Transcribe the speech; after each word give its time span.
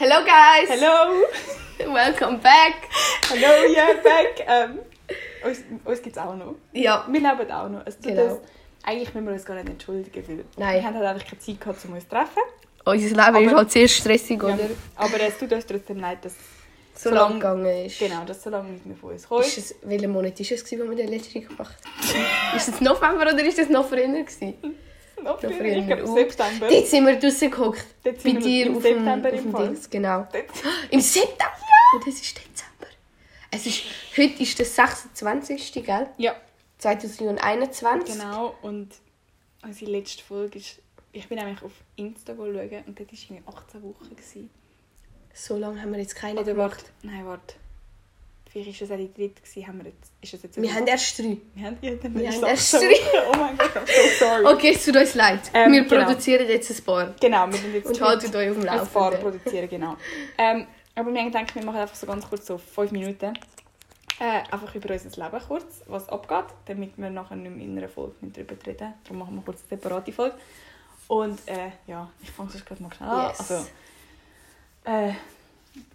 Hello 0.00 0.24
guys! 0.24 0.68
Hello! 0.70 1.24
Welcome 1.94 2.38
back! 2.38 2.88
Hello, 3.28 3.52
yeah, 3.70 3.92
back! 4.02 4.46
Ähm, 4.48 4.78
uns 5.44 5.58
uns 5.84 6.00
gibt 6.02 6.16
es 6.16 6.22
auch 6.22 6.34
noch. 6.34 6.54
Ja, 6.72 7.06
Wir 7.06 7.20
leben 7.20 7.50
auch 7.52 7.68
noch. 7.68 7.84
Tut 7.84 8.02
Genau. 8.02 8.22
uns, 8.24 8.40
eigentlich 8.82 9.12
müssen 9.12 9.26
wir 9.26 9.32
uns 9.34 9.44
gar 9.44 9.56
nicht 9.56 9.68
entschuldigen, 9.68 10.24
weil 10.26 10.44
Nein. 10.56 10.76
wir 10.76 10.84
haben 10.86 10.94
halt 10.96 11.06
einfach 11.06 11.26
keine 11.28 11.38
Zeit 11.40 11.60
gehabt, 11.60 11.84
um 11.84 11.92
uns 11.92 12.04
zu 12.04 12.08
treffen. 12.10 12.42
unser 12.86 13.06
Leben 13.08 13.20
Aber- 13.20 13.40
ist 13.42 13.54
halt 13.54 13.70
sehr 13.72 13.88
stressig, 13.88 14.42
Ja. 14.42 14.48
oder? 14.54 14.70
Aber 14.96 15.20
es 15.20 15.36
tut 15.38 15.52
uns 15.52 15.66
trotzdem 15.66 15.98
leid, 16.00 16.24
dass 16.24 16.34
So 16.94 17.08
So 17.10 17.14
lange 17.14 17.38
lang- 17.38 17.40
gegangen 17.62 17.86
ist. 17.86 17.98
genau, 17.98 18.24
dass 18.24 18.42
so 18.42 18.48
lange 18.50 18.70
nicht 18.70 18.86
mehr 18.86 18.96
von 18.96 19.10
uns 19.12 19.28
kommt. 19.28 19.44
Ist 19.46 19.58
es, 19.58 19.74
welcher 19.82 20.08
Monat 20.08 20.38
war 20.38 20.46
es, 20.50 20.72
wo 20.72 20.76
wir 20.90 20.96
den 20.96 21.08
letzten 21.08 21.46
gemacht 21.46 21.76
haben? 21.84 22.56
ist 22.56 22.68
es 22.68 22.80
November 22.80 23.22
oder 23.32 23.44
ist 23.44 23.58
es 23.58 23.68
noch 23.68 23.86
früher? 23.88 24.08
Noch 25.24 25.40
früher, 25.40 25.76
ich 25.76 25.86
glaube. 25.86 26.06
September. 26.06 26.68
Dort 26.68 26.86
sind 26.86 27.06
wir 27.06 27.18
draussen 27.18 27.50
gehockt. 27.50 27.86
Bei 28.02 28.10
dir 28.12 28.66
im 28.66 28.76
auf 28.76 28.82
dem, 28.82 29.04
September 29.04 29.32
auf 29.32 29.40
dem. 29.40 29.54
Dings, 29.54 29.90
genau. 29.90 30.26
Im 30.90 31.00
September? 31.00 31.52
Und 31.94 32.06
es 32.06 32.20
ist 32.20 32.36
Dezember. 32.36 32.86
Es 33.50 33.66
ist, 33.66 33.82
heute 34.16 34.42
ist 34.42 34.58
der 34.58 34.66
26. 34.66 35.84
Gell? 35.84 36.08
Ja, 36.18 36.36
2021. 36.78 38.14
genau. 38.14 38.54
Und 38.62 38.88
unsere 39.62 39.90
letzte 39.90 40.22
Folge 40.22 40.58
ist... 40.58 40.80
Ich 41.12 41.28
bin 41.28 41.38
nämlich 41.38 41.60
auf 41.62 41.72
Insta 41.96 42.34
schauen 42.36 42.46
und 42.46 42.60
dort 42.60 43.12
war 43.12 43.18
irgendwie 43.18 43.42
18 43.44 43.82
Wochen. 43.82 44.10
Gewesen. 44.10 44.50
So 45.34 45.56
lange 45.56 45.82
haben 45.82 45.92
wir 45.92 45.98
jetzt 45.98 46.14
keine 46.14 46.40
Oder 46.40 46.52
gemacht. 46.52 46.84
warte, 47.02 47.06
nein, 47.06 47.26
warte. 47.26 47.54
Vielleicht 48.52 48.80
war 48.80 48.86
es 48.86 48.92
auch 48.92 48.96
die 48.96 49.12
dritte, 49.14 49.40
gewesen, 49.42 49.66
haben 49.68 49.78
wir 49.78 49.92
jetzt, 49.92 50.12
ist 50.20 50.34
es 50.34 50.42
jetzt 50.42 50.60
Wir 50.60 50.74
haben 50.74 50.86
erst 50.86 51.18
drei. 51.18 51.36
Wir 51.54 51.66
haben 51.66 51.78
ja 51.80 51.94
dann 51.94 52.14
Wir 52.18 52.28
haben 52.32 52.44
erst 52.44 52.74
18 52.74 52.90
Wochen. 52.90 53.28
Oh 53.32 53.36
mein 53.38 53.56
Gott, 53.56 53.76
I'm 53.76 53.86
so 53.86 54.24
sorry. 54.24 54.46
Okay, 54.46 54.72
es 54.74 54.84
tut 54.84 54.96
uns 54.96 55.14
leid. 55.14 55.40
Ähm, 55.54 55.72
wir 55.72 55.84
genau. 55.84 56.04
produzieren 56.04 56.48
jetzt 56.48 56.70
ein 56.70 56.84
paar. 56.84 57.14
Genau, 57.20 57.46
wir 57.46 57.58
sind 57.58 57.74
jetzt 57.74 57.86
Und 57.88 58.00
haltet 58.00 58.34
euch 58.34 58.50
auf 58.50 58.56
dem 58.56 58.68
ein 58.68 58.86
paar 58.88 59.10
Laufenden. 59.12 59.20
produzieren, 59.20 59.68
genau. 59.68 59.96
Ähm, 60.36 60.66
aber 60.96 61.12
wir 61.12 61.20
haben 61.20 61.30
gedacht, 61.30 61.54
wir 61.54 61.64
machen 61.64 61.78
einfach 61.78 61.94
so 61.94 62.06
ganz 62.06 62.28
kurz 62.28 62.46
so 62.46 62.58
fünf 62.58 62.90
Minuten. 62.90 63.34
Äh, 64.18 64.42
einfach 64.50 64.74
über 64.74 64.92
unser 64.92 65.24
Leben 65.24 65.44
kurz, 65.46 65.82
was 65.86 66.08
abgeht, 66.08 66.44
damit 66.66 66.98
wir 66.98 67.08
nachher 67.08 67.36
nicht 67.36 67.56
mehr 67.56 67.64
in 67.64 67.78
einer 67.78 67.88
Folge 67.88 68.14
darüber 68.20 68.54
reden. 68.66 68.94
Darum 69.04 69.18
machen 69.18 69.36
wir 69.36 69.42
kurz 69.42 69.60
eine 69.60 69.80
separate 69.80 70.12
Folge. 70.12 70.34
Und 71.06 71.38
äh, 71.46 71.70
ja, 71.86 72.10
ich 72.20 72.30
fange 72.30 72.50
sonst 72.50 72.66
gerade 72.66 72.82
mal 72.82 72.92
schnell 72.92 73.08
an. 73.08 73.28
Yes. 73.28 73.40
Also, 73.40 73.66
äh, 74.84 75.12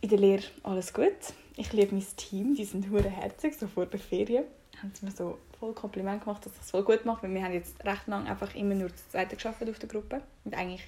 in 0.02 0.10
der 0.10 0.20
Lehre 0.20 0.44
alles 0.64 0.94
gut. 0.94 1.12
Ich 1.58 1.72
liebe 1.74 1.96
mein 1.96 2.06
Team, 2.18 2.56
die 2.56 2.66
sind 2.66 2.90
hure 2.90 3.10
herzig, 3.10 3.56
so 3.58 3.68
vor 3.68 3.86
der 3.86 4.00
Ferien. 4.00 4.44
Haben 4.82 4.92
sie 4.94 5.06
mir 5.06 5.12
so 5.12 5.38
voll 5.60 5.74
Kompliment 5.74 6.24
gemacht, 6.24 6.46
dass 6.46 6.54
ich 6.54 6.62
es 6.62 6.72
voll 6.72 6.84
gut 6.84 7.06
mache, 7.06 7.24
weil 7.24 7.34
wir 7.34 7.44
haben 7.44 7.54
jetzt 7.54 7.84
recht 7.86 8.08
lang 8.08 8.28
einfach 8.28 8.54
immer 8.56 8.76
nur 8.76 8.90
zu 8.90 9.10
zweit 9.10 9.30
geschafft 9.30 9.68
auf 9.68 9.80
der 9.80 9.90
Gruppe. 9.90 10.22
Und 10.44 10.54
eigentlich 10.54 10.84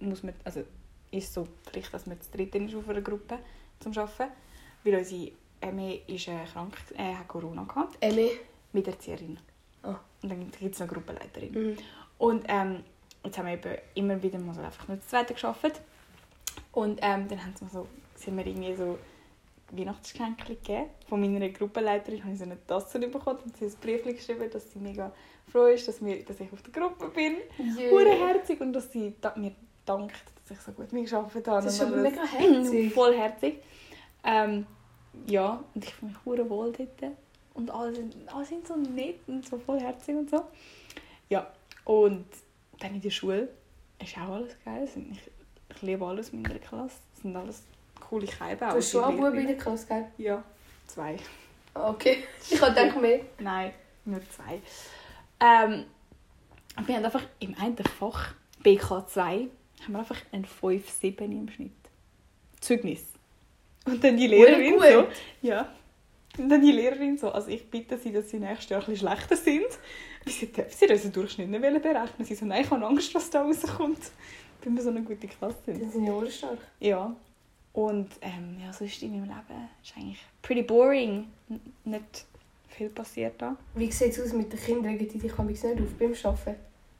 muss 0.00 0.22
man, 0.22 0.34
also 0.44 0.64
ist 1.10 1.32
so 1.32 1.46
Pflicht, 1.64 1.92
dass 1.94 2.06
man 2.06 2.20
zu 2.20 2.30
dritt 2.30 2.54
ist 2.54 2.74
auf 2.74 2.88
einer 2.88 3.00
Gruppe 3.00 3.38
zum 3.80 3.96
Arbeiten. 3.96 4.32
Weil 4.84 4.96
unsere 4.96 5.32
Emme 5.60 5.96
ist 6.06 6.28
äh, 6.28 6.44
krank, 6.52 6.76
äh, 6.96 7.14
hat 7.14 7.28
Corona 7.28 7.64
gehabt, 7.64 7.96
Emmy. 8.00 8.30
mit 8.72 8.86
Erzieherin. 8.86 9.38
Ah. 9.82 9.96
Und 10.22 10.30
dann 10.30 10.50
gibt 10.50 10.74
es 10.74 10.80
noch 10.80 10.86
eine 10.86 10.94
Gruppenleiterin. 10.94 11.52
Mhm. 11.52 11.76
Und 12.18 12.44
ähm, 12.48 12.84
jetzt 13.24 13.38
haben 13.38 13.46
wir 13.46 13.54
eben 13.54 13.78
immer 13.94 14.22
wieder 14.22 14.38
mal 14.38 14.54
so 14.54 14.60
einfach 14.60 14.86
nur 14.88 15.00
zu 15.00 15.08
zweit 15.08 15.28
geschafft. 15.28 15.80
Und 16.72 17.00
ähm, 17.02 17.28
dann 17.28 17.44
haben 17.44 17.54
sie 17.56 17.64
mir 17.64 17.70
so, 17.70 17.86
sind 18.18 18.36
wir 18.36 18.46
irgendwie 18.46 18.74
so 18.74 18.98
Weihnachtsgeschenke 19.70 20.54
gegeben. 20.54 20.86
Von 21.08 21.20
meiner 21.20 21.48
Gruppenleiterin 21.50 22.22
habe 22.22 22.32
ich 22.32 22.38
so 22.38 22.44
eine 22.44 22.64
Tasse 22.66 22.98
bekommen 22.98 23.38
und 23.44 23.56
sie 23.56 23.66
hat 23.66 23.72
ein 23.72 23.80
Brief 23.80 24.04
geschrieben, 24.04 24.50
dass 24.50 24.72
sie 24.72 24.78
mega 24.78 25.12
froh 25.50 25.66
ist, 25.66 25.86
dass, 25.88 26.04
wir, 26.04 26.24
dass 26.24 26.40
ich 26.40 26.52
auf 26.52 26.62
der 26.62 26.72
Gruppe 26.72 27.08
bin. 27.08 27.36
Yeah. 27.58 28.28
Herzig 28.28 28.60
und 28.60 28.72
dass 28.72 28.90
sie 28.92 29.14
mir 29.36 29.52
dankt, 29.84 30.14
dass 30.46 30.58
ich 30.58 30.64
so 30.64 30.72
gut 30.72 30.92
mitgearbeitet 30.92 31.48
habe. 31.48 31.64
Das 31.64 31.74
ist 31.74 31.82
alles. 31.82 32.02
mega 32.02 32.24
herzig. 32.24 32.92
Voll 32.94 33.16
herzig. 33.16 33.62
Ähm, 34.24 34.66
ja, 35.26 35.62
und 35.74 35.84
ich 35.84 35.94
fühle 35.94 36.12
mich 36.12 36.24
hure 36.24 36.50
wohl 36.50 36.72
dort. 36.72 37.12
Und 37.54 37.70
alle 37.70 37.94
sind, 37.94 38.14
alle 38.32 38.44
sind 38.44 38.66
so 38.66 38.76
nett 38.76 39.20
und 39.26 39.44
so 39.44 39.58
voll 39.58 39.80
herzig 39.80 40.14
und 40.14 40.30
so. 40.30 40.44
Ja, 41.28 41.52
und 41.84 42.24
dann 42.78 42.94
in 42.94 43.00
der 43.00 43.10
Schule 43.10 43.48
ist 44.00 44.16
auch 44.16 44.34
alles 44.34 44.56
geil. 44.64 44.88
Ich, 44.94 45.20
ich 45.70 45.82
liebe 45.82 46.06
alles 46.06 46.30
in 46.30 46.42
meiner 46.42 46.60
Klasse. 46.60 46.98
Es 47.14 47.22
sind 47.22 47.34
alles 47.34 47.64
coole 48.08 48.26
Keiben. 48.26 48.68
Du 48.68 48.76
hast 48.76 48.90
schon 48.90 49.04
einen 49.04 49.16
Buben 49.16 49.38
in 49.38 49.46
der 49.46 49.56
Klasse, 49.56 49.86
gell? 49.86 50.06
Ja, 50.18 50.42
zwei. 50.86 51.16
Okay. 51.74 52.24
Ich 52.50 52.60
habe 52.60 52.74
gedacht, 52.74 53.00
mehr. 53.00 53.20
Nein, 53.38 53.72
nur 54.04 54.20
zwei. 54.30 54.60
Ähm, 55.40 55.84
wir 56.86 56.96
haben 56.96 57.04
einfach 57.04 57.24
im 57.40 57.54
einen 57.58 57.76
Fach 57.76 58.34
BK2 58.64 59.48
haben 59.84 59.92
wir 59.92 59.98
einfach 60.00 60.20
ein 60.32 60.44
5,7 60.44 61.20
im 61.24 61.48
Schnitt. 61.48 61.72
Zeugnis. 62.60 63.04
Und 63.84 64.02
dann 64.02 64.16
die 64.16 64.26
Lehrerin 64.26 64.74
gut. 64.74 64.82
so. 64.82 65.06
Ja. 65.46 65.72
Und 66.36 66.48
dann 66.48 66.60
die 66.60 66.72
Lehrerin 66.72 67.16
so, 67.16 67.30
also 67.30 67.48
ich 67.48 67.68
bitte 67.70 67.98
sie, 67.98 68.12
dass 68.12 68.30
sie 68.30 68.38
nächstes 68.38 68.68
Jahr 68.68 68.80
ein 68.80 68.86
bisschen 68.86 69.08
schlechter 69.08 69.36
sind. 69.36 69.66
Weil 70.24 70.32
sie 70.32 70.52
dürfen 70.52 70.72
sie 70.76 70.92
unseren 70.92 71.12
Durchschnitt 71.12 71.48
nicht 71.48 71.82
berechnen. 71.82 72.24
Sie 72.26 72.34
so, 72.34 72.44
nein, 72.44 72.62
ich 72.64 72.70
habe 72.70 72.84
Angst, 72.84 73.14
was 73.14 73.30
da 73.30 73.42
rauskommt. 73.42 74.10
Wenn 74.62 74.76
wir 74.76 74.82
so 74.82 74.90
eine 74.90 75.02
gute 75.02 75.28
Klasse 75.28 75.56
sind. 75.64 75.82
Das 75.82 75.92
sind 75.92 76.04
ja 76.04 76.12
alle 76.14 76.30
stark. 76.30 76.58
Ja. 76.80 77.14
Und 77.78 78.08
ähm, 78.22 78.56
ja, 78.60 78.72
sonst 78.72 79.00
in 79.04 79.12
meinem 79.12 79.28
Leben 79.28 79.68
ist 79.84 79.96
eigentlich 79.96 80.18
pretty 80.42 80.62
boring. 80.62 81.28
N 81.48 81.60
nicht 81.84 82.24
viel 82.68 82.88
passiert 82.88 83.40
da. 83.40 83.56
Wie 83.74 83.88
sieht 83.92 84.10
es 84.10 84.20
aus 84.20 84.32
mit 84.32 84.52
den 84.52 84.58
Kindern? 84.58 84.86
Regen 84.94 85.08
die 85.08 85.18
dich 85.18 85.22
nicht 85.22 85.38
auf 85.64 85.94
beim 85.96 86.12
Arbeiten? 86.24 86.56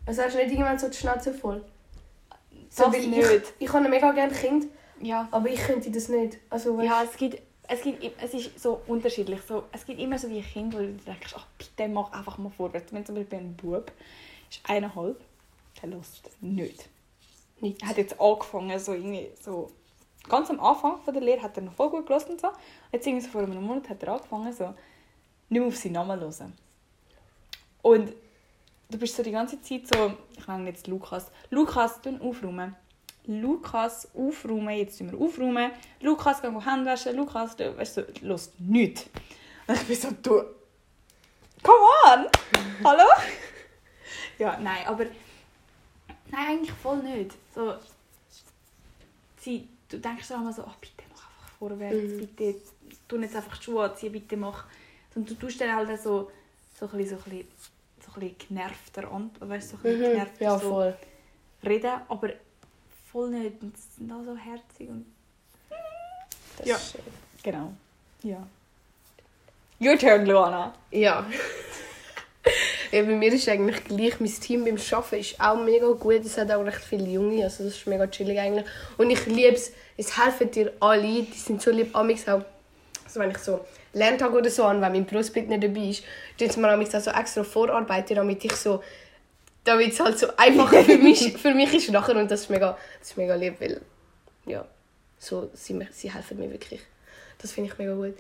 Also 0.07 0.23
hast 0.23 0.35
du 0.35 0.39
nicht 0.39 0.53
irgendwann 0.53 0.79
so 0.79 0.89
die 0.89 0.97
Schnauze 0.97 1.35
voll? 1.35 1.65
So, 2.71 2.85
Das 2.85 2.93
nicht. 2.93 3.17
Ich, 3.19 3.43
ich 3.67 3.73
habe 3.73 3.89
mega 3.89 4.13
gerne 4.13 4.33
Kind, 4.33 4.67
Ja. 5.01 5.27
aber 5.33 5.49
ich 5.49 5.59
könnte 5.59 5.91
das 5.91 6.09
nicht. 6.09 6.39
Also, 6.49 6.77
weißt, 6.79 6.87
Ja, 6.87 7.03
es 7.03 7.17
gibt, 7.17 7.43
es 7.67 7.83
gibt, 7.83 8.05
es 8.23 8.35
ist 8.35 8.61
so 8.61 8.81
unterschiedlich. 8.87 9.41
So, 9.49 9.65
es 9.73 9.85
gibt 9.85 9.99
immer 10.01 10.17
so 10.17 10.29
wie 10.31 10.41
Kinder, 10.43 10.79
wo 10.79 10.83
du 10.83 10.93
denkst, 10.93 11.35
ach 11.37 11.47
bitte 11.59 11.89
mach 11.89 12.13
einfach 12.13 12.39
mal 12.39 12.51
vorwärts. 12.51 12.93
Wenn 12.93 13.05
zum 13.05 13.17
Beispiel 13.17 13.39
ein 13.39 13.57
Bub 13.57 13.91
ist 14.49 14.61
eineinhalb, 14.63 15.21
der 15.83 15.89
lässt 15.89 16.31
nicht. 16.41 16.89
nicht. 17.61 17.83
Er 17.83 17.89
hat 17.89 17.97
jetzt 17.97 18.21
angefangen, 18.21 18.79
so 18.79 18.93
irgendwie 18.93 19.29
so 19.41 19.73
ganz 20.29 20.51
am 20.51 20.61
Anfang 20.61 21.01
von 21.03 21.15
der 21.15 21.23
Lehre 21.23 21.43
hat 21.43 21.57
er 21.57 21.63
noch 21.63 21.73
voll 21.73 21.91
gut 21.91 22.07
gelassen 22.07 22.33
und 22.33 22.41
so. 22.41 22.49
Jetzt 22.93 23.07
irgendwie 23.07 23.25
so 23.25 23.31
vor 23.31 23.43
einem 23.43 23.63
Monat 23.63 23.89
hat 23.89 24.03
er 24.03 24.15
angefangen, 24.15 24.53
so 24.53 24.75
nicht 25.49 25.61
mehr 25.61 25.69
auf 25.69 25.77
seinen 25.77 25.93
Namen 25.93 26.19
zu 26.33 26.45
hören. 26.45 26.53
Und 27.83 28.13
du 28.91 28.99
bist 28.99 29.17
so 29.17 29.23
die 29.23 29.31
ganze 29.31 29.61
Zeit 29.61 29.87
so, 29.87 30.13
ich 30.37 30.47
nenne 30.47 30.71
jetzt 30.71 30.87
Lukas. 30.87 31.31
Lukas, 31.51 32.01
tu 32.01 32.17
aufräumen. 32.21 32.77
Lukas, 33.27 34.09
aufräumen, 34.15 34.75
jetzt 34.77 34.99
tun 34.99 35.13
wir 35.13 35.19
aufräumen. 35.21 35.71
Lukas, 36.01 36.41
geh 36.41 36.49
Hände 36.49 36.87
waschen. 36.91 37.15
Lukas, 37.15 37.57
du, 37.57 37.77
weißt 37.77 37.99
du, 37.99 38.07
los, 38.23 38.53
nichts. 38.59 39.07
Und 39.67 39.75
ich 39.75 39.87
bin 39.87 39.97
so, 39.97 40.11
du, 40.23 40.43
come 41.63 41.79
on, 42.07 42.27
hallo? 42.83 43.05
ja, 44.39 44.59
nein, 44.59 44.87
aber, 44.87 45.05
nein, 46.31 46.47
eigentlich 46.49 46.73
voll 46.73 47.03
nicht. 47.03 47.33
So, 47.55 47.75
sie, 49.37 49.69
du 49.89 49.99
denkst 49.99 50.29
dann 50.29 50.43
immer 50.43 50.53
so, 50.53 50.65
ach, 50.67 50.77
bitte 50.77 51.03
mach 51.11 51.19
einfach 51.27 51.49
vorwärts, 51.59 51.97
Mhm. 51.97 52.19
bitte, 52.19 52.55
tu 53.09 53.17
jetzt 53.17 53.37
einfach 53.37 53.57
die 53.59 53.65
Schuhe 53.65 53.85
anziehen, 53.91 54.13
bitte 54.13 54.37
mach. 54.37 54.65
Und 55.15 55.29
du 55.29 55.35
tust 55.35 55.61
dann 55.61 55.75
halt 55.75 56.01
so, 56.01 56.31
so 56.79 56.87
ein 56.87 56.99
bisschen, 56.99 57.19
so 57.19 57.25
ein 57.25 57.31
bisschen, 57.31 57.49
so 58.05 58.13
ein 58.15 58.21
bisschen 58.21 58.49
genervter 58.49 59.11
an, 59.11 59.31
weißt 59.41 59.71
so 59.71 59.77
ein 59.77 59.83
bisschen 59.83 59.99
Mhm. 60.01 60.05
genervt 60.13 60.41
Ja, 60.41 60.59
so 60.59 60.69
voll. 60.71 60.97
reden, 61.65 62.01
aber 62.09 62.31
voll 63.11 63.31
nicht. 63.31 63.61
Und 63.63 63.77
sie 63.77 63.89
sind 63.99 64.13
auch 64.13 64.25
so 64.25 64.37
herzig 64.37 64.89
und 64.89 65.07
Das 66.59 66.67
Ja. 66.67 66.77
ist 66.77 66.93
schön. 66.93 67.01
genau. 67.43 67.73
Ja. 68.23 68.47
Your 69.81 69.97
turn, 69.99 70.27
Luana. 70.27 70.75
Ja. 70.91 71.25
ja. 72.93 73.03
Bei 73.03 73.15
mir 73.15 73.33
ist 73.33 73.49
eigentlich 73.49 73.85
gleich. 73.85 74.21
Mein 74.21 74.33
Team 74.33 74.65
beim 74.65 74.77
Arbeiten 74.93 75.17
ist 75.21 75.41
auch 75.41 75.63
mega 75.63 75.87
gut. 75.93 76.25
Es 76.25 76.37
hat 76.39 76.51
auch 76.51 76.65
recht 76.65 76.83
viele 76.83 77.07
Junge. 77.09 77.45
Also 77.45 77.65
das 77.65 77.75
ist 77.77 77.87
mega 77.87 78.07
chillig 78.07 78.39
eigentlich. 78.39 78.65
Und 78.97 79.11
ich 79.11 79.25
liebe 79.27 79.55
es. 79.55 79.73
Es 79.97 80.17
helfen 80.23 80.51
dir 80.51 80.73
alle. 80.81 81.03
Die 81.23 81.33
sind 81.33 81.61
so 81.63 81.71
lieb. 81.71 81.95
Amix 81.97 82.29
auch. 82.29 82.43
Also 83.05 83.21
wenn 83.21 83.31
ich 83.31 83.39
so 83.39 83.61
Lerntag 83.95 84.33
oder 84.33 84.51
so 84.51 84.65
an, 84.65 84.81
wenn 84.83 84.93
mein 84.93 85.07
Brustbild 85.07 85.49
nicht 85.49 85.63
dabei 85.63 85.81
ist, 85.89 86.03
tun 86.39 86.51
sie 86.51 86.61
mir 86.61 86.69
amix 86.71 86.95
auch 86.95 87.01
so 87.01 87.11
extra 87.11 87.43
vorarbeiten, 87.43 88.15
damit 88.17 88.45
ich 88.45 88.53
so 88.53 88.83
damit 89.65 89.93
es 89.93 90.01
halt 90.01 90.19
so 90.19 90.29
einfacher 90.37 90.85
für 90.85 90.97
mich, 91.09 91.37
für 91.39 91.53
mich 91.55 91.73
ist 91.75 91.91
nachher 91.91 92.17
und 92.17 92.31
das 92.31 92.43
ist 92.43 92.51
mega, 92.51 92.77
das 93.01 93.11
ist 93.11 93.17
mega 93.17 93.35
lieb, 93.35 93.55
weil 93.61 93.81
ja, 94.47 94.65
so, 95.19 95.51
sie, 95.55 95.75
mir- 95.75 95.89
sie 95.91 96.13
helfen 96.13 96.39
mir 96.39 96.51
wirklich. 96.51 96.81
Das 97.41 97.53
finde 97.53 97.71
ich 97.73 97.79
mega 97.79 97.95
gut. 97.95 98.15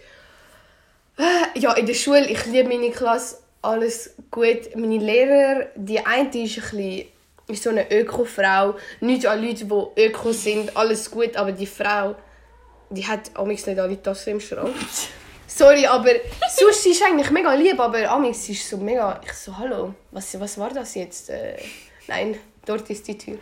Äh, 1.18 1.58
Ja, 1.58 1.72
in 1.74 1.86
der 1.86 1.94
Schule, 1.94 2.26
ich 2.28 2.44
liebe 2.46 2.68
meine 2.68 2.90
Klasse, 2.90 3.38
alles 3.62 4.14
gut. 4.30 4.74
Meine 4.76 4.98
Lehrer, 4.98 5.66
die 5.74 5.98
eine 6.04 6.28
ist 6.28 6.34
ein 6.34 6.44
bisschen 6.44 7.06
ist 7.48 7.62
so 7.62 7.70
eine 7.70 7.90
Öko-Frau. 7.90 8.74
Nicht 9.00 9.26
an 9.26 9.42
Leute, 9.42 9.64
die 9.64 10.02
Öko 10.02 10.32
sind, 10.32 10.76
alles 10.76 11.10
gut, 11.10 11.34
aber 11.34 11.52
die 11.52 11.66
Frau, 11.66 12.14
die 12.90 13.06
hat 13.06 13.30
amigs 13.34 13.66
nicht 13.66 13.78
alle 13.78 14.02
Tassen 14.02 14.32
im 14.32 14.40
Schrank. 14.40 14.74
Sorry, 15.46 15.86
aber 15.86 16.10
sonst 16.54 16.82
sie 16.82 16.90
ist 16.90 17.02
eigentlich 17.02 17.30
mega 17.30 17.54
lieb, 17.54 17.80
aber 17.80 18.10
amigs 18.10 18.50
ist 18.50 18.68
so 18.68 18.76
mega, 18.76 19.18
ich 19.24 19.32
so, 19.32 19.56
hallo, 19.56 19.94
was, 20.10 20.38
was 20.38 20.58
war 20.58 20.68
das 20.68 20.94
jetzt? 20.94 21.30
Äh, 21.30 21.56
Nein, 22.08 22.38
dort 22.64 22.88
ist 22.90 23.06
die 23.06 23.16
Tür. 23.16 23.38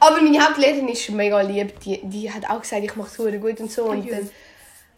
Aber 0.00 0.20
meine 0.20 0.44
Hauptlehrerin 0.44 0.88
ist 0.88 1.08
mega 1.10 1.40
lieb. 1.40 1.78
Die, 1.80 2.00
die 2.02 2.30
hat 2.30 2.50
auch 2.50 2.60
gesagt, 2.60 2.82
ich 2.84 2.94
mache 2.96 3.08
es 3.08 3.40
gut 3.40 3.60
und 3.60 3.70
so. 3.70 3.84
Und 3.84 4.10
dann, 4.10 4.28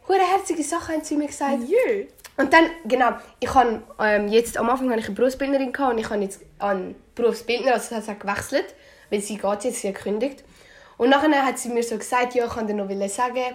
hure 0.08 0.20
herzige 0.20 0.62
Sachen 0.62 0.94
haben 0.94 1.04
sie 1.04 1.16
mir 1.16 1.26
gesagt. 1.26 1.58
Jö. 1.68 2.06
Und 2.36 2.52
dann, 2.52 2.66
genau, 2.84 3.12
ich 3.40 3.54
habe 3.54 3.82
ähm, 3.98 4.28
jetzt, 4.28 4.58
am 4.58 4.68
Anfang 4.68 4.90
hatte 4.90 5.00
ich 5.00 5.06
eine 5.06 5.14
Berufsbildnerin 5.14 5.72
gehabt 5.72 5.94
und 5.94 5.98
ich 5.98 6.10
habe 6.10 6.22
jetzt 6.22 6.40
einen 6.58 6.94
Berufsbildner, 7.14 7.74
also 7.74 7.94
das 7.94 8.08
hat 8.08 8.20
gewechselt, 8.20 8.74
weil 9.10 9.20
sie 9.20 9.38
geht 9.38 9.64
jetzt, 9.64 9.80
sie 9.80 9.88
hat 9.88 9.96
gekündigt. 9.96 10.44
Und 10.98 11.10
nachher 11.10 11.44
hat 11.44 11.58
sie 11.58 11.70
mir 11.70 11.82
so 11.82 11.96
gesagt, 11.96 12.34
ja, 12.34 12.44
ich 12.46 12.52
kann 12.52 12.66
dir 12.66 12.74
noch 12.74 13.08
sagen, 13.08 13.54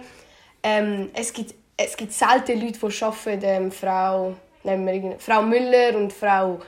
ähm, 0.62 1.10
es, 1.14 1.32
gibt, 1.32 1.54
es 1.76 1.96
gibt 1.96 2.12
selten 2.12 2.60
Leute, 2.60 2.78
die 2.78 3.02
arbeiten, 3.04 3.44
ähm, 3.44 3.72
Frau, 3.72 4.34
nehmen 4.64 4.86
wir 4.86 5.18
Frau 5.18 5.42
Müller 5.42 5.96
und 5.96 6.12
Frau, 6.12 6.60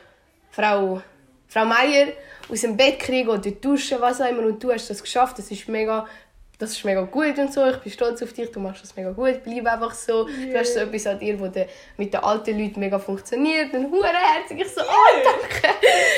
Frau, 0.50 1.00
Frau 1.48 1.64
Meier 1.64 2.08
aus 2.48 2.60
dem 2.60 2.76
Bett 2.76 2.98
kriegen 2.98 3.28
oder 3.28 3.50
duschen, 3.50 4.00
was 4.00 4.20
auch 4.20 4.28
immer, 4.28 4.42
und 4.42 4.62
du 4.62 4.72
hast 4.72 4.90
das 4.90 5.02
geschafft, 5.02 5.38
das 5.38 5.50
ist 5.50 5.68
mega, 5.68 6.06
das 6.58 6.72
ist 6.72 6.84
mega 6.84 7.02
gut 7.02 7.36
und 7.38 7.52
so, 7.52 7.66
ich 7.66 7.76
bin 7.78 7.92
stolz 7.92 8.22
auf 8.22 8.32
dich, 8.32 8.50
du 8.52 8.60
machst 8.60 8.82
das 8.82 8.94
mega 8.96 9.10
gut, 9.10 9.42
bleib 9.42 9.66
einfach 9.66 9.94
so, 9.94 10.24
du 10.24 10.58
hast 10.58 10.74
so 10.74 10.80
etwas 10.80 11.06
an 11.06 11.18
dir, 11.18 11.36
de, 11.36 11.66
mit 11.96 12.14
den 12.14 12.20
alten 12.20 12.58
Leuten 12.58 12.80
mega 12.80 12.98
funktioniert 12.98 13.72
und 13.74 13.90
hure 13.90 14.06
herzig, 14.06 14.60
ich 14.60 14.68
so, 14.68 14.80
oh 14.80 15.22
danke, 15.24 15.74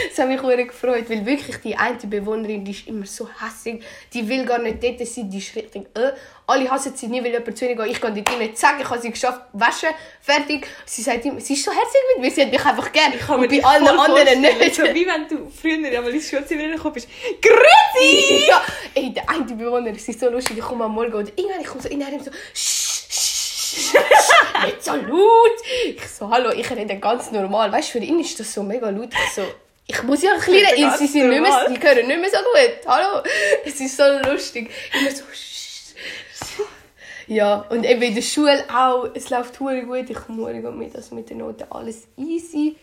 das 0.08 0.18
hat 0.18 0.28
mich 0.28 0.42
hure 0.42 0.64
gefreut, 0.64 1.08
weil 1.08 1.24
wirklich 1.24 1.56
die 1.58 1.76
eine 1.76 1.96
Bewohnerin, 1.96 2.64
die 2.64 2.72
ist 2.72 2.86
immer 2.86 3.06
so 3.06 3.28
hässig, 3.40 3.82
die 4.12 4.28
will 4.28 4.44
gar 4.44 4.58
nicht 4.58 4.82
dort 4.82 5.06
sein, 5.06 5.30
die 5.30 5.38
ist 5.38 5.56
richtig, 5.56 5.86
äh, 5.94 6.12
alle 6.46 6.70
hassen 6.70 6.94
sie 6.94 7.08
nie, 7.08 7.22
weil 7.24 7.32
jemand 7.32 7.58
zu 7.58 7.64
ihnen 7.64 7.76
geht, 7.76 7.90
ich 7.90 8.00
kann 8.00 8.14
dort 8.14 8.38
nicht 8.38 8.58
sagen, 8.58 8.78
ich 8.80 8.88
habe 8.88 9.00
sie 9.00 9.10
geschafft, 9.10 9.40
waschen, 9.52 9.88
fertig, 10.20 10.66
sie 10.84 11.02
sagt 11.02 11.24
immer, 11.24 11.40
sie 11.40 11.54
ist 11.54 11.64
so 11.64 11.72
herzig 11.72 12.00
mit 12.14 12.24
mir, 12.24 12.30
sie 12.30 12.42
hat 12.42 12.50
mich 12.50 12.64
einfach 12.64 12.92
gerne, 12.92 13.16
Ich 13.16 13.20
kann 13.26 13.40
und 13.40 13.50
mir 13.50 13.60
bei 13.60 13.66
allen 13.66 13.86
anderen 13.86 14.40
nicht. 14.40 14.74
So 14.74 14.82
wie 14.82 15.06
wenn 15.06 15.26
du 15.28 15.50
früher 15.50 15.98
einmal 15.98 16.14
ins 16.14 16.30
Schulzimmer 16.30 16.68
gekommen 16.68 16.94
bist. 16.94 17.08
Grüezi! 17.40 18.46
Ja, 18.46 18.62
ey, 18.94 19.12
der 19.12 19.28
eine 19.28 19.44
Bewohner, 19.44 19.92
das 19.92 20.06
ist 20.06 20.20
so 20.20 20.25
lustig. 20.30 20.58
Ich 20.58 20.64
komme 20.64 20.84
am 20.84 20.92
Morgen 20.92 21.14
und 21.14 21.28
irgendwann 21.38 21.60
ich 21.60 21.66
komme 21.66 21.82
so 21.82 21.88
in 21.88 22.02
und 22.02 22.24
so, 22.24 22.30
«Sch, 22.52 23.06
sch, 23.08 23.92
sch, 23.92 23.94
nicht 24.64 24.84
so 24.84 24.92
laut. 24.94 25.56
Ich 25.86 26.08
so, 26.08 26.30
hallo, 26.30 26.50
ich 26.50 26.70
rede 26.70 26.98
ganz 26.98 27.30
normal. 27.30 27.72
Weißt 27.72 27.88
du, 27.88 27.98
für 27.98 28.04
ihn 28.04 28.20
ist 28.20 28.38
das 28.38 28.52
so 28.52 28.62
mega 28.62 28.90
laut. 28.90 29.10
Ich 29.12 29.34
so, 29.34 29.42
ich 29.86 30.02
muss 30.02 30.22
ja 30.22 30.32
ein 30.32 30.38
bisschen 30.38 30.92
sie 30.98 31.06
sind 31.06 31.28
nicht 31.28 31.40
mehr, 31.40 31.68
die 31.68 31.80
hören 31.80 32.06
nicht 32.06 32.20
mehr 32.20 32.30
so 32.30 32.38
gut. 32.38 32.86
Hallo, 32.86 33.22
es 33.64 33.80
ist 33.80 33.96
so 33.96 34.04
lustig. 34.30 34.70
Immer 34.92 35.10
so. 35.10 35.24
Ja, 37.28 37.64
und 37.70 37.84
eben 37.84 38.02
in 38.02 38.14
der 38.14 38.22
Schule 38.22 38.64
auch, 38.72 39.08
es 39.14 39.30
läuft 39.30 39.58
hure 39.58 39.82
gut, 39.82 40.08
ich 40.08 40.16
komme 40.16 40.60
gut 40.60 40.76
mit, 40.76 40.94
also 40.94 41.14
mit 41.14 41.28
den 41.28 41.38
Noten 41.38 41.66
alles 41.70 42.06
easy. 42.16 42.76